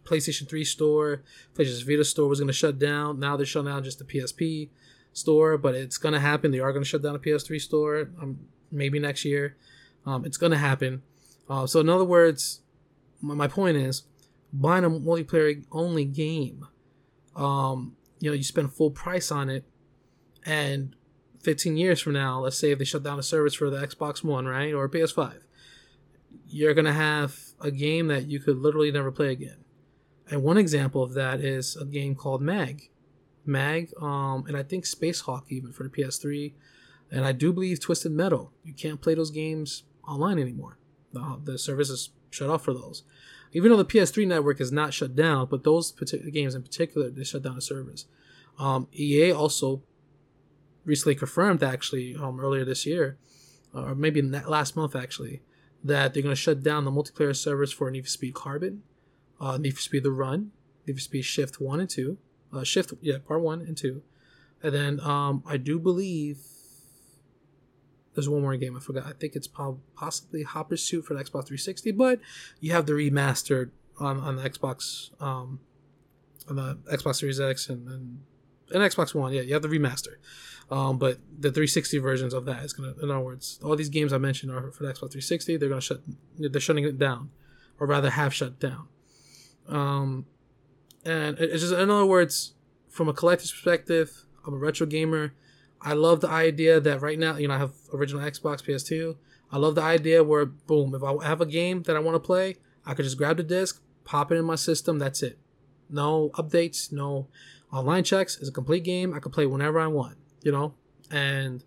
[0.05, 1.23] PlayStation 3 store,
[1.55, 3.19] PlayStation Vita store was going to shut down.
[3.19, 4.69] Now they're shutting down just the PSP
[5.17, 6.51] store, but it's gonna happen.
[6.51, 8.39] They are gonna shut down a PS3 store, um,
[8.71, 9.57] maybe next year.
[10.05, 11.01] Um, it's gonna happen.
[11.49, 12.61] Uh, so in other words,
[13.21, 14.03] my, my point is,
[14.53, 16.67] buying a multiplayer only game,
[17.35, 19.65] um, you know, you spend full price on it,
[20.45, 20.95] and
[21.47, 24.21] 15 years from now, let's say if they shut down the service for the Xbox
[24.21, 25.43] One, right, or PS5,
[26.49, 29.55] you're gonna have a game that you could literally never play again.
[30.29, 32.89] And one example of that is a game called Mag.
[33.45, 36.51] Mag, um, and I think Spacehawk even for the PS3,
[37.09, 38.51] and I do believe Twisted Metal.
[38.65, 40.77] You can't play those games online anymore.
[41.13, 43.03] The, the service is shut off for those.
[43.53, 47.09] Even though the PS3 network is not shut down, but those particular games in particular,
[47.09, 48.05] they shut down the service.
[48.59, 49.83] Um, EA also
[50.87, 53.17] recently confirmed, actually, um, earlier this year,
[53.73, 55.41] or maybe last month actually,
[55.83, 58.81] that they're going to shut down the multiplayer servers for Need for Speed Carbon,
[59.39, 60.51] uh, Need for Speed The Run,
[60.87, 62.17] Need for Speed Shift 1 and 2,
[62.53, 64.01] uh, Shift, yeah, part one and two,
[64.63, 66.39] and then um, I do believe
[68.15, 69.05] there's one more game I forgot.
[69.05, 69.47] I think it's
[69.95, 72.19] possibly Hot Pursuit for the Xbox 360, but
[72.59, 73.69] you have the remastered
[73.99, 75.59] on, on the Xbox um,
[76.49, 78.19] on the Xbox Series X and, and,
[78.71, 79.33] and Xbox One.
[79.33, 80.15] Yeah, you have the remaster.
[80.69, 84.11] Um, but the 360 versions of that is gonna, in other words, all these games
[84.11, 85.57] I mentioned are for the Xbox 360.
[85.57, 86.01] They're gonna shut,
[86.37, 87.29] they're shutting it down,
[87.79, 88.87] or rather have shut down.
[89.67, 90.25] Um,
[91.05, 92.53] and it's just in other words,
[92.89, 95.33] from a collector's perspective, I'm a retro gamer.
[95.81, 99.15] I love the idea that right now, you know, I have original Xbox, PS2.
[99.51, 102.19] I love the idea where, boom, if I have a game that I want to
[102.19, 104.99] play, I could just grab the disc, pop it in my system.
[104.99, 105.37] That's it.
[105.89, 107.27] No updates, no
[107.71, 108.37] online checks.
[108.37, 109.13] It's a complete game.
[109.13, 110.73] I could play whenever I want, you know,
[111.11, 111.63] and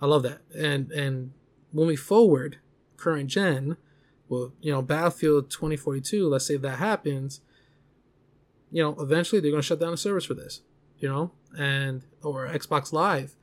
[0.00, 0.40] I love that.
[0.56, 1.32] And and
[1.72, 2.58] moving forward,
[2.96, 3.76] current gen,
[4.28, 7.40] well, you know, Battlefield 2042, let's say that happens,
[8.70, 10.62] you know, eventually they're going to shut down the service for this,
[10.98, 13.36] you know, and or Xbox Live,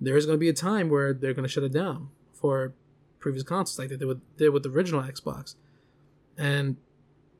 [0.00, 2.72] there is going to be a time where they're going to shut it down for
[3.18, 5.54] previous consoles like they did with, did with the original Xbox.
[6.36, 6.76] And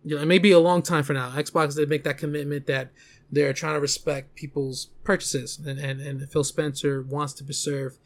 [0.04, 1.30] you know, it may be a long time for now.
[1.30, 2.90] Xbox did make that commitment that
[3.32, 7.98] they're trying to respect people's purchases, and and, and Phil Spencer wants to preserve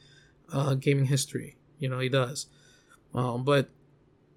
[0.53, 1.57] uh, gaming history.
[1.79, 2.47] You know, he does.
[3.13, 3.71] Um, but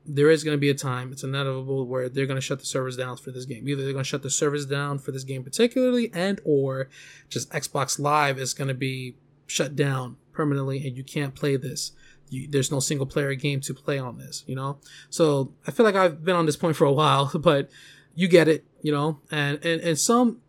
[0.05, 2.65] there is going to be a time, it's inevitable, where they're going to shut the
[2.65, 3.67] servers down for this game.
[3.67, 6.89] Either they're going to shut the servers down for this game particularly, and or
[7.29, 11.91] just Xbox Live is going to be shut down permanently, and you can't play this.
[12.29, 14.79] You, there's no single player game to play on this, you know.
[15.09, 17.69] So I feel like I've been on this point for a while, but
[18.15, 19.19] you get it, you know.
[19.29, 20.41] And and and some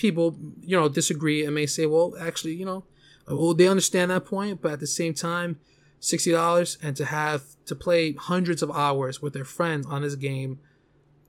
[0.00, 2.84] people, you know, disagree and may say, well, actually, you know,
[3.28, 5.60] well, they understand that point, but at the same time,
[6.00, 10.14] sixty dollars and to have to play hundreds of hours with their friends on this
[10.14, 10.58] game,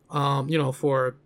[0.10, 1.18] um, you know, for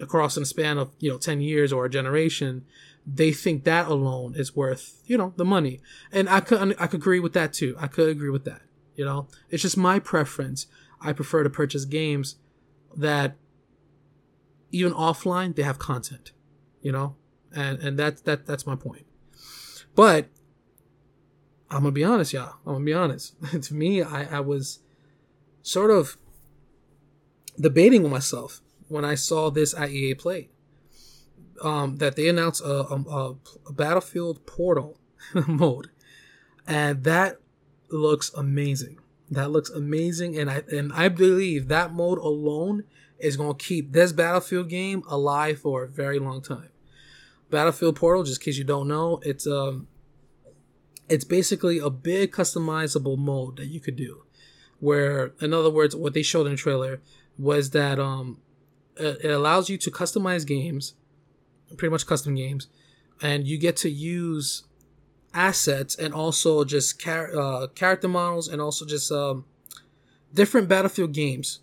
[0.00, 2.64] across a span of you know ten years or a generation,
[3.06, 7.00] they think that alone is worth you know the money, and I could I could
[7.00, 7.76] agree with that too.
[7.78, 8.62] I could agree with that.
[8.96, 10.66] You know, it's just my preference.
[11.00, 12.36] I prefer to purchase games
[12.96, 13.36] that
[14.70, 16.32] even offline they have content.
[16.80, 17.16] You know,
[17.54, 19.06] and and that that that's my point.
[19.94, 20.28] But
[21.70, 22.54] I'm gonna be honest, y'all.
[22.66, 23.34] I'm gonna be honest.
[23.62, 24.80] to me, I, I was
[25.62, 26.16] sort of
[27.58, 30.50] debating with myself when I saw this at EA Play.
[31.62, 33.34] Um, that they announced a, a,
[33.66, 34.98] a Battlefield Portal
[35.46, 35.88] mode,
[36.66, 37.38] and that
[37.88, 38.98] looks amazing.
[39.30, 42.84] That looks amazing, and I and I believe that mode alone
[43.18, 46.68] is gonna keep this Battlefield game alive for a very long time.
[47.50, 49.88] Battlefield Portal, just in case you don't know, it's um
[51.08, 54.26] it's basically a big customizable mode that you could do
[54.78, 57.00] where in other words what they showed in the trailer
[57.38, 58.38] was that um
[58.98, 60.94] it allows you to customize games
[61.76, 62.68] pretty much custom games
[63.22, 64.64] and you get to use
[65.36, 69.44] assets and also just char- uh, character models and also just um,
[70.32, 71.60] different battlefield games.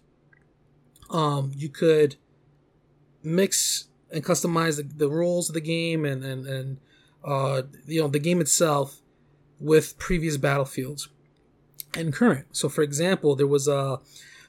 [1.10, 2.16] Um, you could
[3.24, 6.78] mix and customize the, the rules of the game and and, and
[7.24, 9.02] uh, you know the game itself
[9.60, 11.10] with previous battlefields.
[11.96, 12.48] And current.
[12.52, 14.00] So, for example, there was a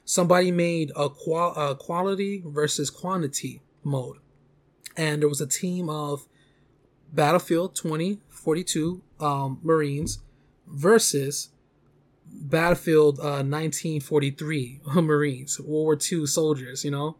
[0.03, 4.17] somebody made a, qual- a quality versus quantity mode,
[4.97, 6.27] and there was a team of
[7.13, 10.19] Battlefield 2042 um, Marines
[10.67, 11.49] versus
[12.25, 17.17] Battlefield uh, 1943 Marines, World War II soldiers, you know,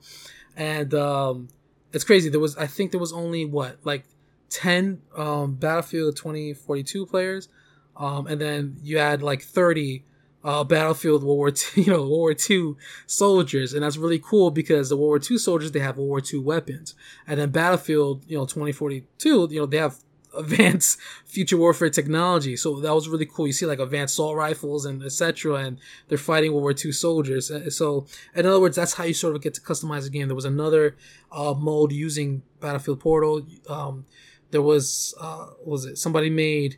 [0.56, 1.48] and um,
[1.94, 2.30] it's crazy.
[2.30, 4.06] There was, I think, there was only what like
[4.50, 7.50] 10 um, Battlefield 2042 players
[7.98, 10.04] um, and then you had like 30
[10.44, 12.76] uh, Battlefield World War II, you know, World War II
[13.08, 16.22] soldiers, and that's really cool because the World War II soldiers they have World War
[16.34, 16.94] II weapons,
[17.28, 19.98] and then Battlefield, you know, 2042, you know, they have
[20.38, 22.56] advanced future warfare technology.
[22.56, 23.48] So that was really cool.
[23.48, 25.56] You see like advanced assault rifles and etc.
[25.56, 27.52] And they're fighting World War II soldiers.
[27.52, 30.28] Uh, so in other words, that's how you sort of get to customize the game.
[30.28, 30.96] There was another
[31.32, 33.46] uh, mode using Battlefield Portal.
[33.70, 34.06] Um,
[34.52, 36.78] there was uh, was it somebody made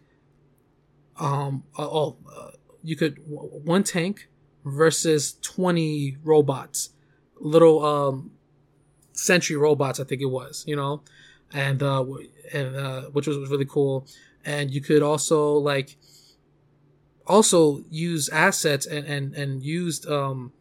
[1.19, 2.51] um uh, oh uh,
[2.83, 4.29] you could one tank
[4.65, 6.89] versus 20 robots
[7.39, 8.31] little um
[9.13, 11.01] sentry robots i think it was you know
[11.53, 12.03] and uh
[12.53, 14.07] and uh which was really cool
[14.45, 15.97] and you could also like
[17.25, 20.51] also use assets and and and used um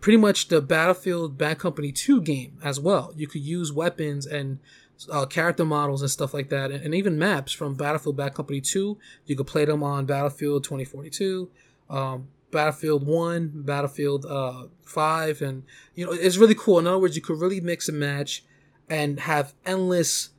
[0.00, 4.58] pretty much the battlefield bad company 2 game as well you could use weapons and
[5.10, 8.60] uh, character models and stuff like that, and, and, even maps from Battlefield Bad Company
[8.60, 8.98] 2.
[9.26, 11.50] You could play them on Battlefield 2042,
[11.88, 15.62] um, Battlefield 1, Battlefield uh, 5, and
[15.94, 16.78] you know it's really cool.
[16.78, 18.44] In other words, you could really mix and match
[18.88, 20.30] and have endless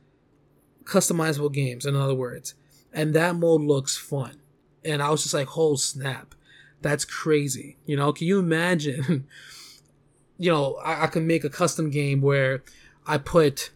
[0.84, 1.86] customizable games.
[1.86, 2.54] In other words,
[2.92, 4.40] and that mode looks fun.
[4.84, 6.34] And I was just like, "Oh snap,
[6.80, 9.26] that's crazy!" You know, can you imagine?
[10.38, 12.62] you know, I, I can make a custom game where
[13.06, 13.70] I put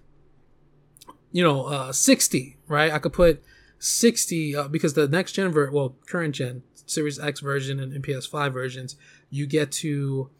[1.35, 2.93] you know, uh, 60, right?
[2.93, 3.43] I could put
[3.81, 8.05] 60 uh, because the next gen, ver- well, current gen, Series X version and, and
[8.05, 8.95] PS5 versions,
[9.31, 10.31] you get to,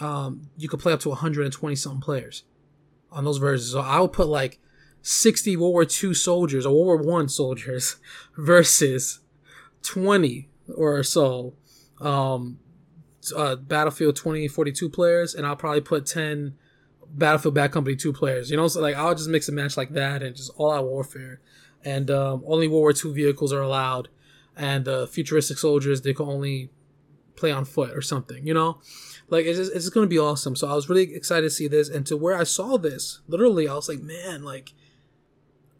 [0.00, 2.44] um, you could play up to 120 something players
[3.10, 3.72] on those versions.
[3.72, 4.60] So I would put like
[5.02, 7.96] 60 World War II soldiers or World War One soldiers
[8.36, 9.20] versus
[9.82, 11.54] 20 or so
[12.00, 12.58] um,
[13.34, 16.54] uh, Battlefield 2042 players, and I'll probably put 10
[17.10, 18.50] Battlefield Bad Company 2 players.
[18.50, 20.84] You know, so like I'll just mix and match like that and just all out
[20.84, 21.40] warfare.
[21.84, 24.08] and um, only World War II vehicles are allowed,
[24.56, 26.70] and the futuristic soldiers they can only
[27.38, 28.46] play on foot or something.
[28.46, 28.80] You know,
[29.28, 30.56] like it's just, it's just gonna be awesome.
[30.56, 33.68] So I was really excited to see this, and to where I saw this, literally,
[33.68, 34.74] I was like, man, like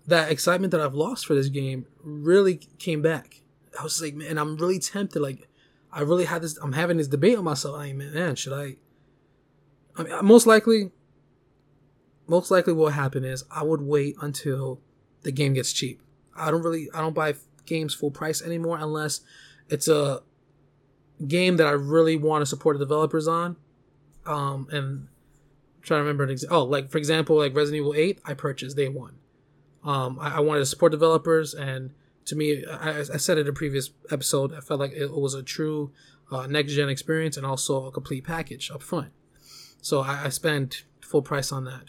[0.06, 3.42] that excitement that I've lost for this game really came back.
[3.78, 5.20] I was like, man, I'm really tempted.
[5.20, 5.48] Like,
[5.92, 6.56] I really had this.
[6.58, 7.76] I'm having this debate on myself.
[7.78, 8.76] I mean, man, should I?
[9.96, 10.92] I mean, most likely,
[12.26, 14.80] most likely, what will happen is I would wait until
[15.22, 16.00] the game gets cheap.
[16.36, 17.34] I don't really, I don't buy
[17.66, 19.20] games full price anymore unless
[19.68, 20.22] it's a
[21.26, 23.56] game that I really want to support the developers on.
[24.26, 25.08] Um, and I'm
[25.82, 26.58] trying to remember an example.
[26.58, 29.16] Oh, like for example, like Resident Evil 8, I purchased day one.
[29.84, 31.92] Um, I, I wanted to support developers, and
[32.26, 35.34] to me, I, I, said it in a previous episode, I felt like it was
[35.34, 35.92] a true
[36.30, 39.12] uh, next gen experience and also a complete package up front.
[39.80, 41.84] So I, I spent full price on that.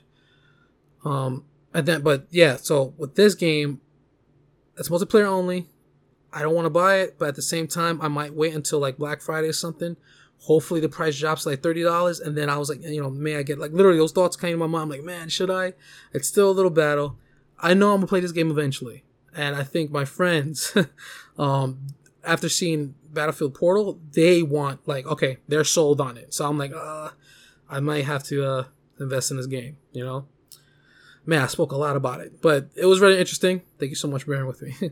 [1.03, 3.81] Um, and then, but yeah, so with this game,
[4.77, 5.67] it's multiplayer only.
[6.31, 8.79] I don't want to buy it, but at the same time, I might wait until
[8.79, 9.97] like Black Friday or something.
[10.41, 13.35] Hopefully, the price drops like thirty dollars, and then I was like, you know, may
[13.35, 14.83] I get like literally those thoughts came to my mind.
[14.83, 15.73] I'm like, man, should I?
[16.13, 17.17] It's still a little battle.
[17.59, 19.03] I know I'm gonna play this game eventually,
[19.35, 20.75] and I think my friends,
[21.37, 21.87] um,
[22.23, 26.33] after seeing Battlefield Portal, they want like, okay, they're sold on it.
[26.33, 27.09] So I'm like, uh,
[27.69, 28.63] I might have to uh
[28.99, 30.25] invest in this game, you know
[31.29, 33.61] man, I spoke a lot about it, but it was really interesting.
[33.77, 34.75] Thank you so much for bearing with me.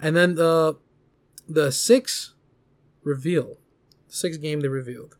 [0.00, 0.76] and then the
[1.48, 2.34] the six
[3.02, 3.56] reveal,
[4.06, 5.16] six game they revealed,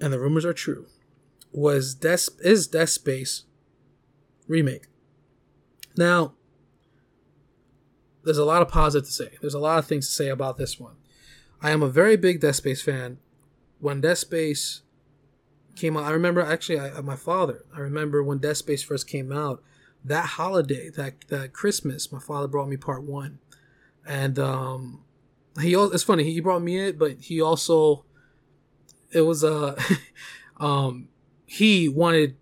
[0.00, 0.86] and the rumors are true,
[1.52, 3.44] was Death is Dead Space
[4.48, 4.88] remake.
[5.96, 6.34] Now,
[8.24, 9.30] there's a lot of positive to say.
[9.40, 10.96] There's a lot of things to say about this one.
[11.62, 13.18] I am a very big Dead Space fan.
[13.78, 14.82] When Dead Space
[15.76, 16.04] came out.
[16.04, 17.64] I remember actually, I, my father.
[17.74, 19.62] I remember when Dead Space first came out.
[20.04, 23.38] That holiday, that that Christmas, my father brought me part one,
[24.06, 25.02] and um,
[25.60, 25.74] he.
[25.74, 26.24] It's funny.
[26.24, 28.04] He brought me it, but he also.
[29.12, 29.76] It was a.
[29.76, 29.76] Uh,
[30.64, 31.08] um,
[31.44, 32.36] he wanted.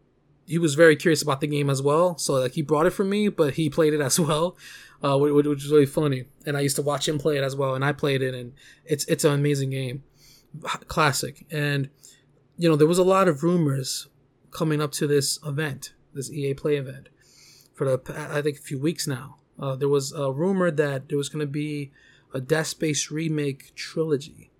[0.47, 3.05] He was very curious about the game as well, so like he brought it for
[3.05, 4.59] me, but he played it as well,
[5.03, 6.25] uh, which, which was really funny.
[6.45, 8.53] And I used to watch him play it as well, and I played it, and
[8.85, 10.03] it's it's an amazing game,
[10.87, 11.47] classic.
[11.51, 11.89] And
[12.57, 14.09] you know, there was a lot of rumors
[14.51, 17.09] coming up to this event, this EA Play event,
[17.75, 19.37] for the I think a few weeks now.
[19.59, 21.93] Uh, there was a rumor that there was going to be
[22.33, 24.51] a Dead Space remake trilogy,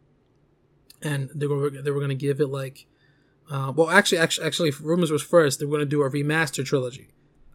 [1.03, 2.87] and they were they were going to give it like,
[3.51, 6.65] uh, well, actually, actually, actually, rumors was first they were going to do a remaster
[6.65, 7.09] trilogy,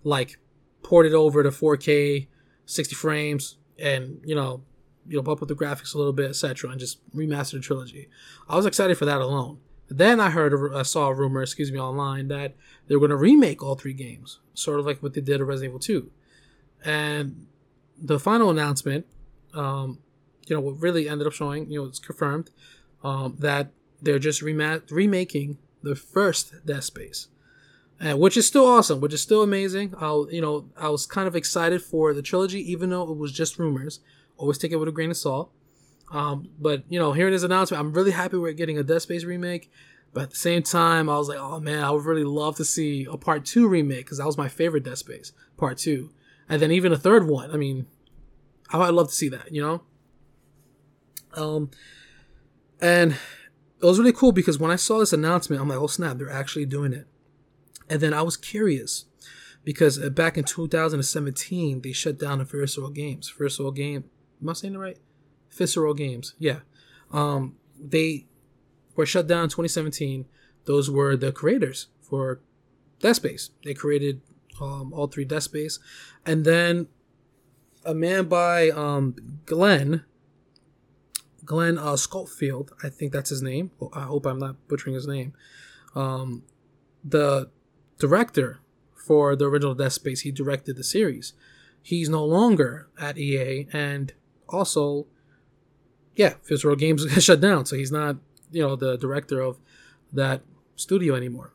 [0.03, 0.37] like
[0.83, 2.27] port it over to 4K,
[2.65, 4.63] 60 frames, and you know,
[5.07, 8.09] you know, bump up the graphics a little bit, etc., and just remaster the trilogy.
[8.47, 9.59] I was excited for that alone.
[9.89, 12.53] Then I heard, I saw a rumor, excuse me, online that
[12.87, 15.49] they were going to remake all three games, sort of like what they did with
[15.49, 16.11] Resident Evil 2.
[16.85, 17.47] And
[17.99, 19.05] the final announcement,
[19.53, 19.99] um,
[20.47, 22.51] you know, what really ended up showing, you know, it's confirmed
[23.03, 23.71] um, that
[24.01, 27.27] they're just rema- remaking the first Dead Space,
[27.99, 29.93] which is still awesome, which is still amazing.
[29.99, 33.31] I, you know, I was kind of excited for the trilogy, even though it was
[33.31, 33.99] just rumors.
[34.37, 35.51] Always take it with a grain of salt.
[36.11, 39.23] Um, but you know, hearing this announcement, I'm really happy we're getting a Dead Space
[39.23, 39.71] remake.
[40.11, 42.65] But at the same time, I was like, oh man, I would really love to
[42.65, 46.11] see a part two remake because that was my favorite Dead Space, part two,
[46.47, 47.51] and then even a third one.
[47.51, 47.85] I mean,
[48.71, 49.83] I would love to see that, you know.
[51.35, 51.69] Um,
[52.81, 56.17] and it was really cool because when I saw this announcement, I'm like, oh snap,
[56.17, 57.05] they're actually doing it.
[57.87, 59.05] And then I was curious
[59.63, 63.29] because uh, back in 2017, they shut down the First World Games.
[63.29, 64.05] First World Game,
[64.41, 64.97] am I saying it right?
[65.51, 66.35] Visceral Games.
[66.37, 66.59] Yeah.
[67.11, 68.27] Um, they
[68.95, 70.25] were shut down in 2017.
[70.65, 72.41] Those were the creators for
[72.99, 73.49] Dead Space.
[73.63, 74.21] They created
[74.61, 75.79] um, all three Dead Space.
[76.25, 76.87] And then
[77.85, 80.03] a man by um, Glenn,
[81.45, 81.97] Glenn uh,
[82.83, 83.71] I think that's his name.
[83.93, 85.33] I hope I'm not butchering his name.
[85.95, 86.43] Um,
[87.03, 87.49] the
[87.97, 88.59] director
[88.93, 91.33] for the original Dead Space, he directed the series.
[91.81, 94.13] He's no longer at EA, and
[94.47, 95.07] also
[96.19, 98.17] yeah, Visceral Games shut down, so he's not,
[98.51, 99.57] you know, the director of
[100.11, 100.41] that
[100.75, 101.53] studio anymore.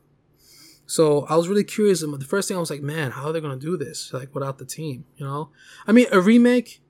[0.87, 2.01] So I was really curious.
[2.01, 4.11] And the first thing I was like, man, how are they gonna do this?
[4.11, 5.51] Like without the team, you know?
[5.85, 6.81] I mean, a remake.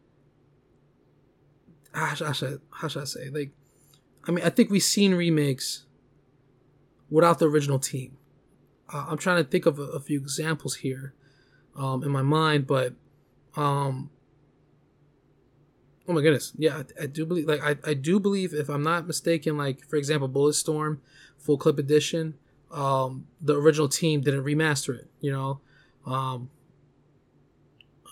[1.91, 3.30] How should, how should I say?
[3.30, 3.51] Like,
[4.26, 5.84] I mean, I think we've seen remakes
[7.09, 8.15] without the original team.
[8.88, 11.13] Uh, I'm trying to think of a, a few examples here
[11.76, 12.93] um, in my mind, but
[13.57, 14.11] um,
[16.07, 16.53] Oh my goodness.
[16.57, 19.85] Yeah, I, I, do believe like I, I do believe if I'm not mistaken, like
[19.87, 20.99] for example, Bulletstorm,
[21.37, 22.35] full clip edition,
[22.71, 25.61] um, the original team didn't remaster it, you know.
[26.05, 26.49] Um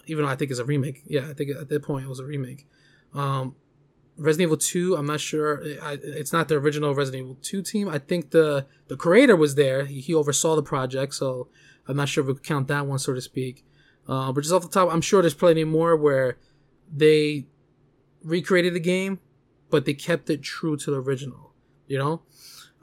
[0.06, 1.02] even though I think it's a remake.
[1.06, 2.68] Yeah, I think at that point it was a remake.
[3.14, 3.56] Um,
[4.18, 5.64] Resident Evil 2, I'm not sure.
[5.82, 7.90] I, it's not the original Resident Evil 2 team.
[7.90, 9.86] I think the the creator was there.
[9.86, 11.48] He, he oversaw the project, so
[11.88, 13.66] I'm not sure if we count that one, so to speak.
[14.08, 16.38] Uh, but just off the top, I'm sure there's plenty more where
[16.92, 17.48] they
[18.24, 19.20] recreated the game,
[19.70, 21.54] but they kept it true to the original.
[21.88, 22.22] You know.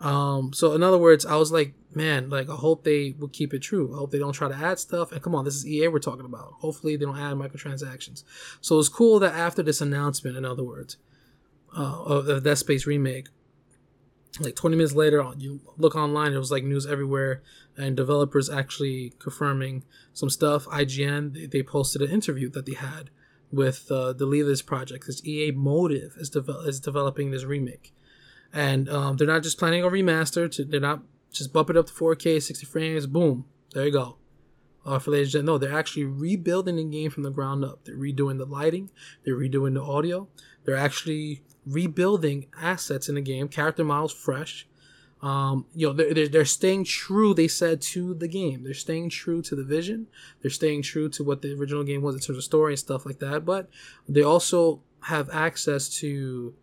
[0.00, 3.52] Um, so in other words, I was like, man, like I hope they will keep
[3.52, 3.92] it true.
[3.94, 5.12] I hope they don't try to add stuff.
[5.12, 6.54] And come on, this is EA we're talking about.
[6.60, 8.24] Hopefully they don't add microtransactions.
[8.60, 10.96] So it's cool that after this announcement, in other words,
[11.76, 13.28] uh, of the Dead Space remake,
[14.38, 17.42] like 20 minutes later, you look online, it was like news everywhere,
[17.76, 20.66] and developers actually confirming some stuff.
[20.66, 23.10] IGN they posted an interview that they had
[23.52, 25.06] with uh, the this project.
[25.06, 27.92] This EA Motive is, de- is developing this remake,
[28.52, 30.50] and um, they're not just planning a remaster.
[30.52, 34.16] To, they're not just bump it up to 4K, 60 frames, boom, there you go.
[34.84, 37.84] Uh, for ladies and no, they're actually rebuilding the game from the ground up.
[37.84, 38.90] They're redoing the lighting,
[39.24, 40.28] they're redoing the audio,
[40.64, 44.66] they're actually rebuilding assets in the game, character models fresh.
[45.22, 48.64] Um, you know, they're, they're staying true, they said, to the game.
[48.64, 50.06] They're staying true to the vision.
[50.40, 53.04] They're staying true to what the original game was in terms of story and stuff
[53.04, 53.44] like that.
[53.44, 53.68] But
[54.08, 56.54] they also have access to,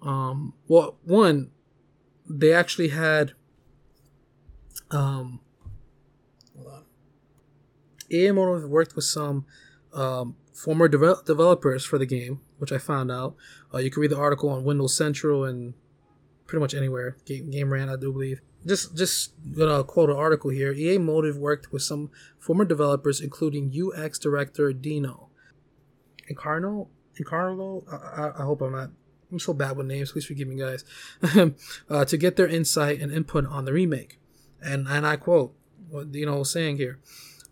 [0.00, 1.50] um, well, one,
[2.28, 3.32] they actually had
[4.90, 5.40] um.
[8.12, 9.46] EA worked with some
[9.92, 13.36] um, former de- developers for the game, which I found out.
[13.72, 15.74] Uh, you can read the article on Windows Central and
[16.50, 17.16] pretty much anywhere.
[17.24, 18.40] Game, Game I do believe.
[18.66, 20.72] Just just gonna quote an article here.
[20.72, 25.30] EA Motive worked with some former developers, including UX director Dino
[26.30, 26.88] Incarno.
[27.18, 27.84] Incarno.
[27.90, 28.90] I, I, hope I'm not
[29.30, 30.12] I'm so bad with names.
[30.12, 30.84] Please forgive me, guys.
[31.88, 34.20] uh, to get their insight and input on the remake
[34.62, 35.54] and and I quote,
[35.88, 36.98] what know, was saying here.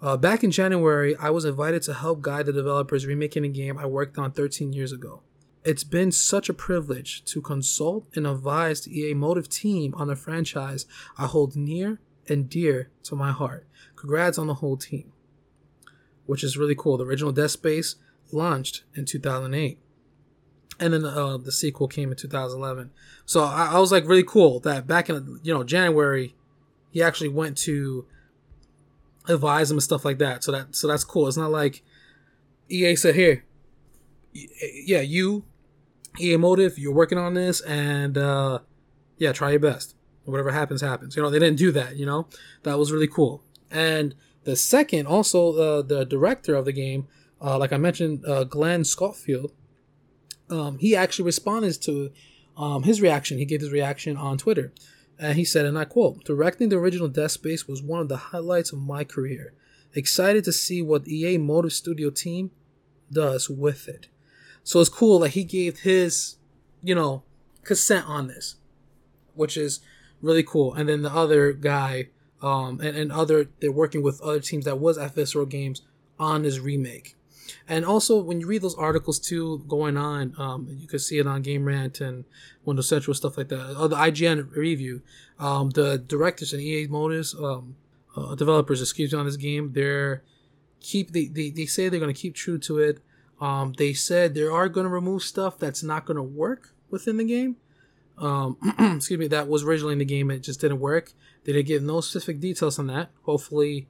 [0.01, 3.79] Uh, back in January, I was invited to help guide the developers remaking a game
[3.79, 5.23] I worked on 13 years ago.
[5.65, 10.17] It's been such a privilege to consult and advise the EA Motive team on a
[10.17, 10.87] franchise
[11.17, 13.67] I hold near and dear to my heart.
[13.97, 15.13] Congrats on the whole team,
[16.27, 16.97] which is really cool.
[16.97, 17.97] The original Dead Space
[18.31, 19.79] launched in 2008
[20.81, 22.91] and then uh, the sequel came in 2011.
[23.25, 26.35] So I, I, was like really cool that back in you know January
[26.91, 28.07] he actually went to
[29.29, 30.45] advise him and stuff like that.
[30.45, 31.27] So that so that's cool.
[31.29, 31.83] It's not like
[32.69, 33.45] EA said, "Here,
[34.85, 35.45] yeah, you,
[36.21, 38.61] EA Motive, you're working on this, and uh,
[39.19, 39.95] yeah, try your best.
[40.25, 41.97] Whatever happens, happens." You know, they didn't do that.
[41.97, 42.29] You know,
[42.63, 43.43] that was really cool.
[43.71, 44.15] And
[44.45, 47.07] the second, also uh, the director of the game,
[47.41, 49.53] uh, like I mentioned, uh, Glenn Schofield,
[50.51, 52.11] um, he actually responded to
[52.57, 53.39] um, his reaction.
[53.39, 54.73] He gave his reaction on Twitter.
[55.19, 58.17] And he said, and I quote, directing the original Dead Space was one of the
[58.17, 59.53] highlights of my career.
[59.95, 62.51] Excited to see what EA Motive Studio team
[63.11, 64.09] does with it.
[64.69, 66.37] So it's cool that he gave his,
[66.83, 67.23] you know,
[67.65, 68.57] consent on this,
[69.33, 69.81] which is
[70.21, 70.75] really cool.
[70.75, 72.09] And then the other guy,
[72.43, 75.81] um, and, and other, they're working with other teams that was at Visceral Games
[76.19, 77.17] on this remake.
[77.67, 81.27] And also, when you read those articles too going on, um, you can see it
[81.27, 82.27] on Game Rant and
[82.67, 83.75] Windows Central stuff like that.
[83.75, 85.01] Oh, the IGN review,
[85.39, 87.77] um, the directors and EA Motive um,
[88.15, 90.25] uh, developers, excuse me, on this game, they're
[90.81, 92.99] keep they, they, they say they're going to keep true to it.
[93.41, 97.17] Um, they said they are going to remove stuff that's not going to work within
[97.17, 97.57] the game.
[98.17, 98.57] Um,
[98.97, 100.31] excuse me, that was originally in the game.
[100.31, 101.13] It just didn't work.
[101.45, 103.11] They didn't give no specific details on that.
[103.23, 103.89] Hopefully,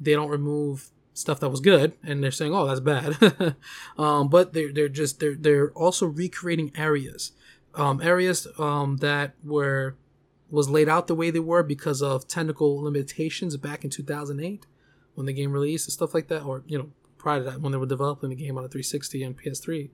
[0.00, 3.54] they don't remove stuff that was good and they're saying oh that's bad
[3.98, 7.32] um, but they're, they're just they're, they're also recreating areas
[7.74, 9.96] um, areas um, that were
[10.50, 14.66] was laid out the way they were because of technical limitations back in 2008
[15.14, 16.90] when the game released and stuff like that or you know
[17.20, 19.90] prior to that when they were developing the game on a 360 and ps3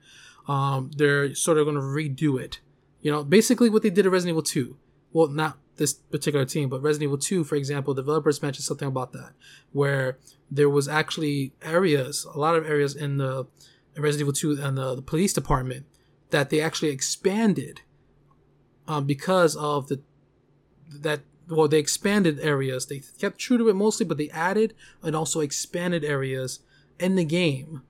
[0.49, 2.61] um, they're sort of going to redo it.
[3.01, 4.77] You know basically what they did at resident evil 2
[5.13, 9.13] well not this particular team, but Resident Evil 2, for example, developers mentioned something about
[9.13, 9.33] that,
[9.73, 10.19] where
[10.51, 13.47] there was actually areas, a lot of areas in the
[13.95, 15.87] in Resident Evil 2 and the, the police department
[16.31, 17.81] that they actually expanded
[18.87, 20.01] um, because of the
[20.89, 22.87] that well they expanded areas.
[22.87, 26.61] They kept true to it mostly but they added and also expanded areas
[26.99, 27.83] in the game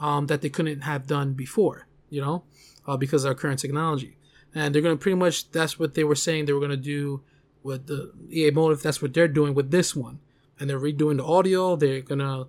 [0.00, 2.44] um, that they couldn't have done before you know
[2.86, 4.16] uh, because of our current technology
[4.54, 6.76] and they're going to pretty much that's what they were saying they were going to
[6.76, 7.22] do
[7.62, 8.82] with the EA Motive.
[8.82, 10.20] That's what they're doing with this one,
[10.58, 11.76] and they're redoing the audio.
[11.76, 12.46] They're gonna,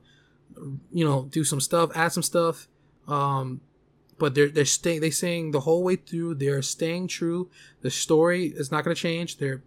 [0.91, 2.67] you know, do some stuff, add some stuff.
[3.07, 3.61] Um,
[4.17, 5.01] but they're they're staying.
[5.01, 7.49] They saying the whole way through they're staying true.
[7.81, 9.37] The story is not going to change.
[9.37, 9.63] They're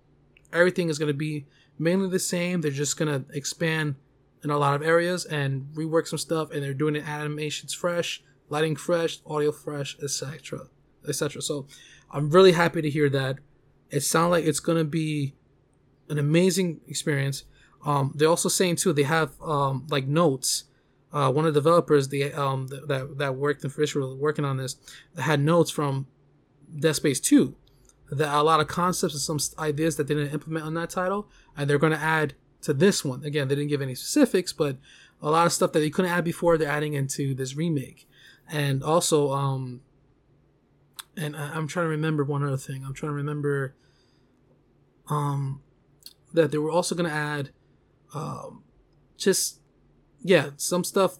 [0.53, 1.47] everything is going to be
[1.78, 2.61] mainly the same.
[2.61, 3.97] They're just going to expand
[4.45, 8.22] in a lot of areas and rework some stuff, and they're doing the animations fresh,
[8.49, 10.66] lighting fresh, audio fresh, etc.,
[11.09, 11.43] etc.
[11.43, 11.66] So
[12.11, 13.38] I'm really happy to hear that.
[13.90, 15.34] It sounds like it's gonna be
[16.09, 17.45] an amazing experience.
[17.84, 20.64] Um, they're also saying too they have um, like notes.
[21.12, 24.76] Uh, one of the developers the um, that that worked in Fisher working on this
[25.18, 26.07] had notes from
[26.80, 27.57] Dead Space Two
[28.12, 31.28] that a lot of concepts and some ideas that they didn't implement on that title,
[31.57, 33.25] and they're going to add to this one.
[33.25, 34.79] Again, they didn't give any specifics, but
[35.21, 38.09] a lot of stuff that they couldn't add before, they're adding into this remake.
[38.51, 39.83] And also, um,
[41.17, 42.85] and I, am trying to remember one other thing.
[42.85, 43.75] I'm trying to remember,
[45.09, 45.63] um,
[46.33, 47.51] that they were also going to add,
[48.15, 48.63] um,
[49.17, 49.61] just
[50.23, 51.19] yeah, some stuff.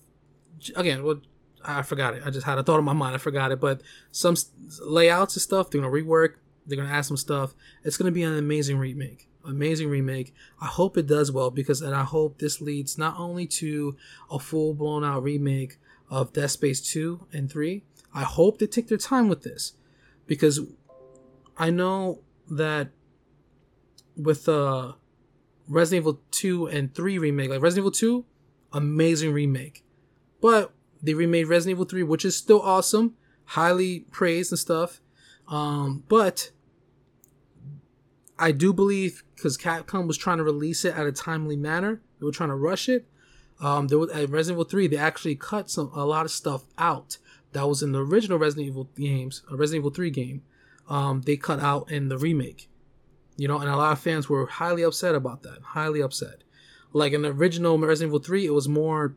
[0.77, 1.21] Again, well,
[1.65, 2.23] I forgot it.
[2.25, 3.15] I just had a thought in my mind.
[3.15, 4.37] I forgot it, but some
[4.85, 5.71] layouts and stuff.
[5.71, 6.35] They're gonna rework.
[6.67, 7.55] They're gonna add some stuff.
[7.85, 10.35] It's gonna be an amazing remake amazing remake.
[10.61, 13.97] I hope it does well because, and I hope this leads not only to
[14.31, 15.79] a full blown out remake
[16.11, 17.83] of Dead Space 2 and 3.
[18.15, 19.73] I hope they take their time with this
[20.27, 20.61] because
[21.57, 22.21] I know
[22.51, 22.91] that
[24.17, 24.93] with uh
[25.69, 28.25] Resident Evil 2 and 3 remake, like Resident Evil 2,
[28.73, 29.85] amazing remake.
[30.41, 30.73] But
[31.03, 33.15] they remade Resident Evil 3, which is still awesome,
[33.45, 35.01] highly praised and stuff.
[35.49, 36.51] Um, but
[38.39, 42.25] I do believe because Capcom was trying to release it at a timely manner, they
[42.25, 43.07] were trying to rush it.
[43.61, 46.63] Um, there was at Resident Evil 3, they actually cut some a lot of stuff
[46.79, 47.19] out
[47.53, 50.43] that was in the original Resident Evil games, a Resident Evil 3 game.
[50.89, 52.69] Um, they cut out in the remake,
[53.37, 55.59] you know, and a lot of fans were highly upset about that.
[55.63, 56.45] Highly upset.
[56.93, 59.17] Like in the original Resident Evil 3, it was more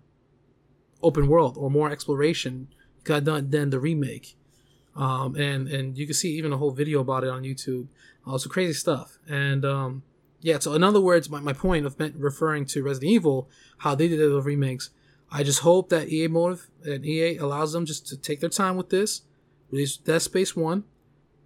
[1.03, 2.67] open world or more exploration
[3.03, 4.35] got done than the remake.
[4.95, 7.87] Um, and and you can see even a whole video about it on YouTube.
[8.25, 9.17] Uh, so crazy stuff.
[9.27, 10.03] And um,
[10.41, 14.07] yeah, so in other words, my, my point of referring to Resident Evil, how they
[14.07, 14.89] did the remakes,
[15.31, 18.77] I just hope that EA Motive and EA allows them just to take their time
[18.77, 19.21] with this,
[19.71, 20.83] release Dead Space One,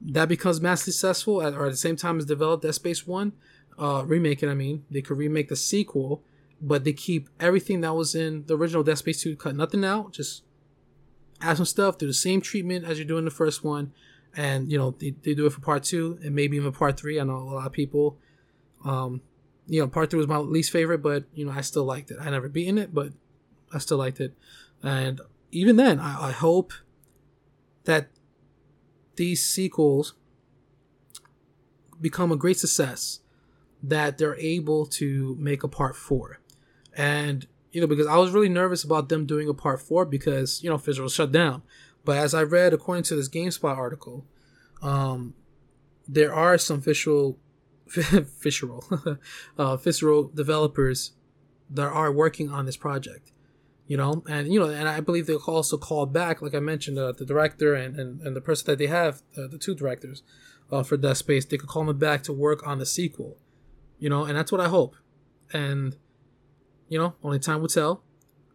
[0.01, 3.33] that becomes massively successful, at, or at the same time as develop Dead Space One,
[3.77, 4.49] uh, remake it.
[4.49, 6.23] I mean, they could remake the sequel,
[6.61, 10.13] but they keep everything that was in the original Dead Space Two, cut nothing out,
[10.13, 10.43] just
[11.41, 13.93] add some stuff, do the same treatment as you're doing the first one,
[14.35, 17.19] and you know they, they do it for part two and maybe even part three.
[17.19, 18.17] I know a lot of people,
[18.85, 19.21] um,
[19.67, 22.17] you know, part three was my least favorite, but you know I still liked it.
[22.19, 23.13] I never beaten it, but
[23.73, 24.33] I still liked it,
[24.81, 25.21] and
[25.51, 26.73] even then, I, I hope
[27.85, 28.09] that
[29.15, 30.13] these sequels
[31.99, 33.19] become a great success
[33.81, 36.39] that they're able to make a part four
[36.95, 40.63] and you know, because I was really nervous about them doing a part four because,
[40.63, 41.61] you know, Fisher was shut down.
[42.03, 44.25] But as I read, according to this GameSpot article,
[44.81, 45.35] um,
[46.07, 47.37] there are some official,
[48.39, 48.83] fisheral,
[49.57, 51.13] uh, fisheral developers
[51.69, 53.31] that are working on this project.
[53.87, 56.99] You know, and you know, and I believe they also called back, like I mentioned,
[56.99, 60.21] uh, the director and, and, and the person that they have, uh, the two directors,
[60.71, 63.37] uh, for Dead Space, they could call them back to work on the sequel.
[63.97, 64.95] You know, and that's what I hope.
[65.51, 65.95] And
[66.87, 68.03] you know, only time will tell.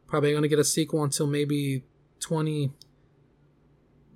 [0.07, 1.85] Probably going to get a sequel until maybe
[2.21, 2.73] 20,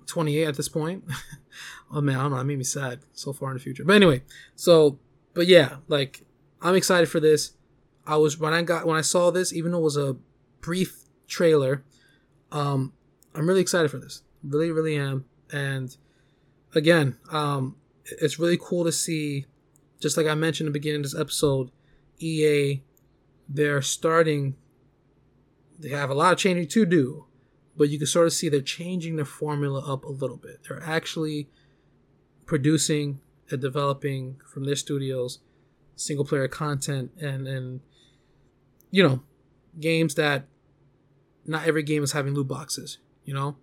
[0.05, 1.03] 28 at this point.
[1.91, 2.37] oh man, I don't know.
[2.37, 3.83] That made me sad so far in the future.
[3.83, 4.23] But anyway,
[4.55, 4.99] so,
[5.33, 6.25] but yeah, like,
[6.61, 7.53] I'm excited for this.
[8.05, 10.17] I was, when I got, when I saw this, even though it was a
[10.61, 11.83] brief trailer,
[12.51, 12.93] um,
[13.35, 14.23] I'm really excited for this.
[14.43, 15.25] Really, really am.
[15.51, 15.95] And
[16.73, 17.75] again, um,
[18.05, 19.45] it's really cool to see,
[19.99, 21.71] just like I mentioned in the beginning of this episode,
[22.19, 22.81] EA
[23.49, 24.55] they're starting
[25.79, 27.25] they have a lot of changing to do
[27.75, 30.83] but you can sort of see they're changing the formula up a little bit they're
[30.83, 31.49] actually
[32.45, 33.19] producing
[33.51, 35.39] and developing from their studios
[35.95, 37.81] single player content and and
[38.91, 39.21] you know
[39.79, 40.45] games that
[41.45, 43.57] not every game is having loot boxes you know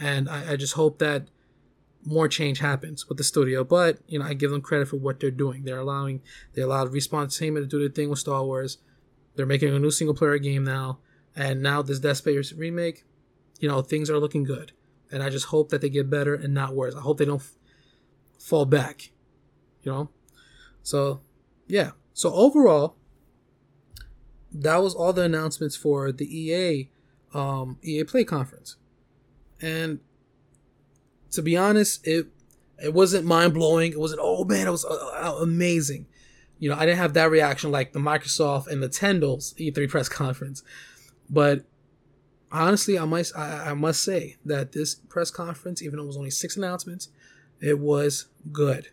[0.00, 1.28] and I, I just hope that
[2.04, 5.18] more change happens with the studio but you know i give them credit for what
[5.18, 6.22] they're doing they're allowing
[6.54, 8.78] they allowed respawn entertainment to do their thing with star wars
[9.38, 10.98] they're making a new single player game now,
[11.36, 13.04] and now this Dead Space remake,
[13.60, 14.72] you know, things are looking good.
[15.12, 16.96] And I just hope that they get better and not worse.
[16.96, 17.52] I hope they don't f-
[18.36, 19.12] fall back,
[19.88, 20.10] you know?
[20.82, 21.20] So,
[21.66, 21.92] yeah.
[22.12, 22.96] So, overall,
[24.52, 26.90] that was all the announcements for the EA
[27.34, 28.76] um, EA Play conference.
[29.60, 30.00] And
[31.30, 32.28] to be honest, it
[32.82, 33.92] it wasn't mind blowing.
[33.92, 36.06] It wasn't oh man, it was uh, amazing
[36.58, 40.08] you know, I didn't have that reaction like the Microsoft and the Nintendo's E3 press
[40.08, 40.62] conference.
[41.30, 41.64] But
[42.50, 46.16] honestly, I must I, I must say that this press conference, even though it was
[46.16, 47.08] only six announcements,
[47.60, 48.88] it was good,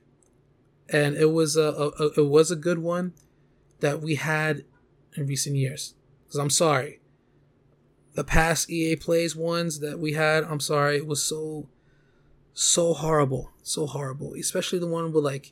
[0.90, 3.14] and it was a, a, a it was a good one
[3.80, 4.64] that we had
[5.16, 5.96] in recent years.
[6.24, 7.00] Because I'm sorry.
[8.14, 11.68] The past EA Plays ones that we had, I'm sorry, it was so,
[12.54, 13.52] so horrible.
[13.62, 14.34] So horrible.
[14.36, 15.52] Especially the one with like,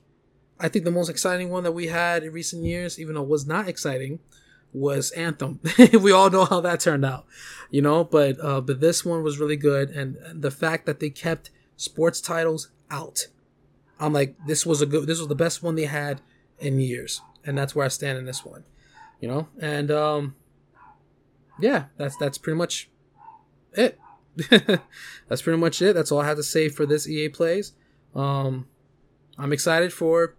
[0.59, 3.29] I think the most exciting one that we had in recent years, even though it
[3.29, 4.19] was not exciting,
[4.71, 5.59] was Anthem.
[5.99, 7.25] we all know how that turned out,
[7.69, 8.03] you know.
[8.03, 12.19] But uh, but this one was really good, and the fact that they kept sports
[12.19, 13.27] titles out,
[13.99, 16.21] I'm like, this was a good, this was the best one they had
[16.59, 18.63] in years, and that's where I stand in this one,
[19.19, 19.47] you know.
[19.59, 20.35] And um,
[21.59, 22.89] yeah, that's that's pretty much
[23.73, 23.99] it.
[25.27, 25.93] that's pretty much it.
[25.93, 27.73] That's all I have to say for this EA plays.
[28.15, 28.67] Um,
[29.37, 30.35] I'm excited for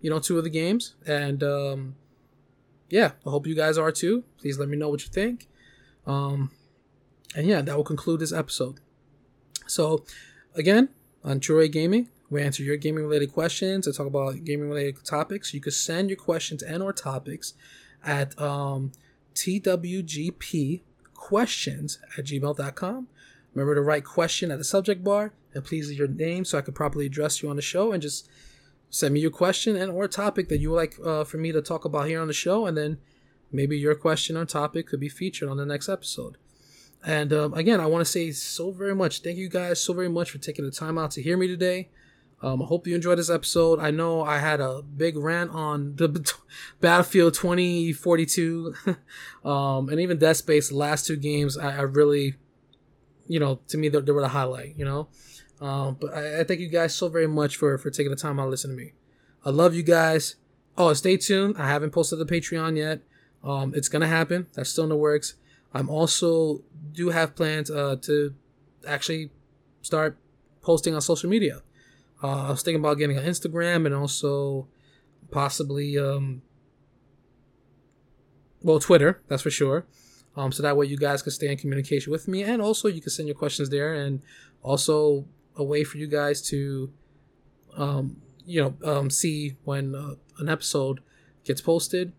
[0.00, 1.96] you know two of the games, and um,
[2.90, 4.24] yeah, I hope you guys are too.
[4.38, 5.48] Please let me know what you think.
[6.06, 6.50] Um,
[7.34, 8.80] and yeah, that will conclude this episode.
[9.66, 10.04] So,
[10.54, 10.88] again,
[11.22, 15.52] on Troy Gaming, we answer your gaming related questions and talk about gaming related topics.
[15.52, 17.54] You can send your questions and or topics
[18.04, 18.92] at um,
[19.32, 19.36] at
[22.24, 23.08] gmail.com.
[23.54, 26.62] Remember to write question at the subject bar and please leave your name so I
[26.62, 28.28] can properly address you on the show and just
[28.90, 31.62] send me your question and or topic that you would like uh, for me to
[31.62, 32.98] talk about here on the show and then
[33.52, 36.36] maybe your question or topic could be featured on the next episode
[37.04, 40.08] and um, again i want to say so very much thank you guys so very
[40.08, 41.88] much for taking the time out to hear me today
[42.42, 45.96] um, i hope you enjoyed this episode i know i had a big rant on
[45.96, 46.08] the
[46.80, 48.74] battlefield 2042
[49.44, 52.34] um, and even dead space the last two games I, I really
[53.26, 55.08] you know to me they, they were the highlight you know
[55.60, 58.40] um, but I, I, thank you guys so very much for for taking the time
[58.40, 58.92] out to listen to me.
[59.44, 60.36] I love you guys.
[60.78, 61.56] Oh, stay tuned.
[61.58, 63.02] I haven't posted the Patreon yet.
[63.44, 64.46] Um, it's gonna happen.
[64.54, 65.34] That's still in the works.
[65.74, 66.62] I'm also
[66.92, 68.34] do have plans uh, to
[68.86, 69.30] actually
[69.82, 70.16] start
[70.62, 71.60] posting on social media.
[72.22, 74.68] Uh, I was thinking about getting an Instagram and also
[75.30, 76.42] possibly um,
[78.62, 79.22] well Twitter.
[79.28, 79.86] That's for sure.
[80.36, 83.00] Um, so that way you guys can stay in communication with me, and also you
[83.00, 84.22] can send your questions there, and
[84.62, 86.92] also a way for you guys to,
[87.76, 91.00] um, you know, um, see when uh, an episode
[91.44, 92.12] gets posted.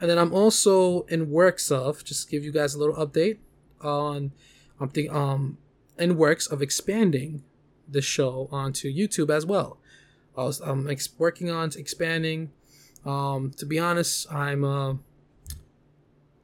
[0.00, 3.38] And then I'm also in works of just give you guys a little update
[3.80, 4.32] on
[4.80, 5.58] I'm thinking, um
[5.98, 7.42] in works of expanding
[7.88, 9.78] the show onto YouTube as well.
[10.36, 12.50] I I'm ex- working on expanding.
[13.04, 14.98] Um, to be honest, I'm uh, a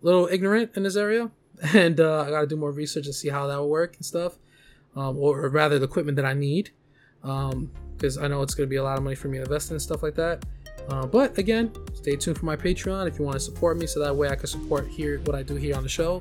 [0.03, 1.31] little ignorant in this area,
[1.75, 4.05] and uh, I got to do more research and see how that will work and
[4.05, 4.39] stuff
[4.97, 6.71] um, or, rather the equipment that I need,
[7.21, 9.45] because um, I know it's going to be a lot of money for me to
[9.45, 10.45] invest in and stuff like that.
[10.89, 14.01] Uh, but again, stay tuned for my Patreon if you want to support me, so
[14.01, 16.21] that way I can support here what I do here on the show.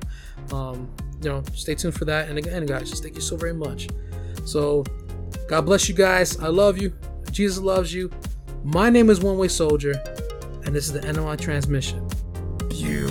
[0.52, 0.90] Um,
[1.22, 2.30] you know, stay tuned for that.
[2.30, 3.90] And again, guys, just thank you so very much.
[4.46, 4.84] So,
[5.48, 6.40] God bless you guys.
[6.40, 6.94] I love you.
[7.32, 8.12] Jesus loves you.
[8.64, 10.02] My name is One Way Soldier,
[10.66, 12.08] and this is the NOI transmission.
[12.72, 13.08] You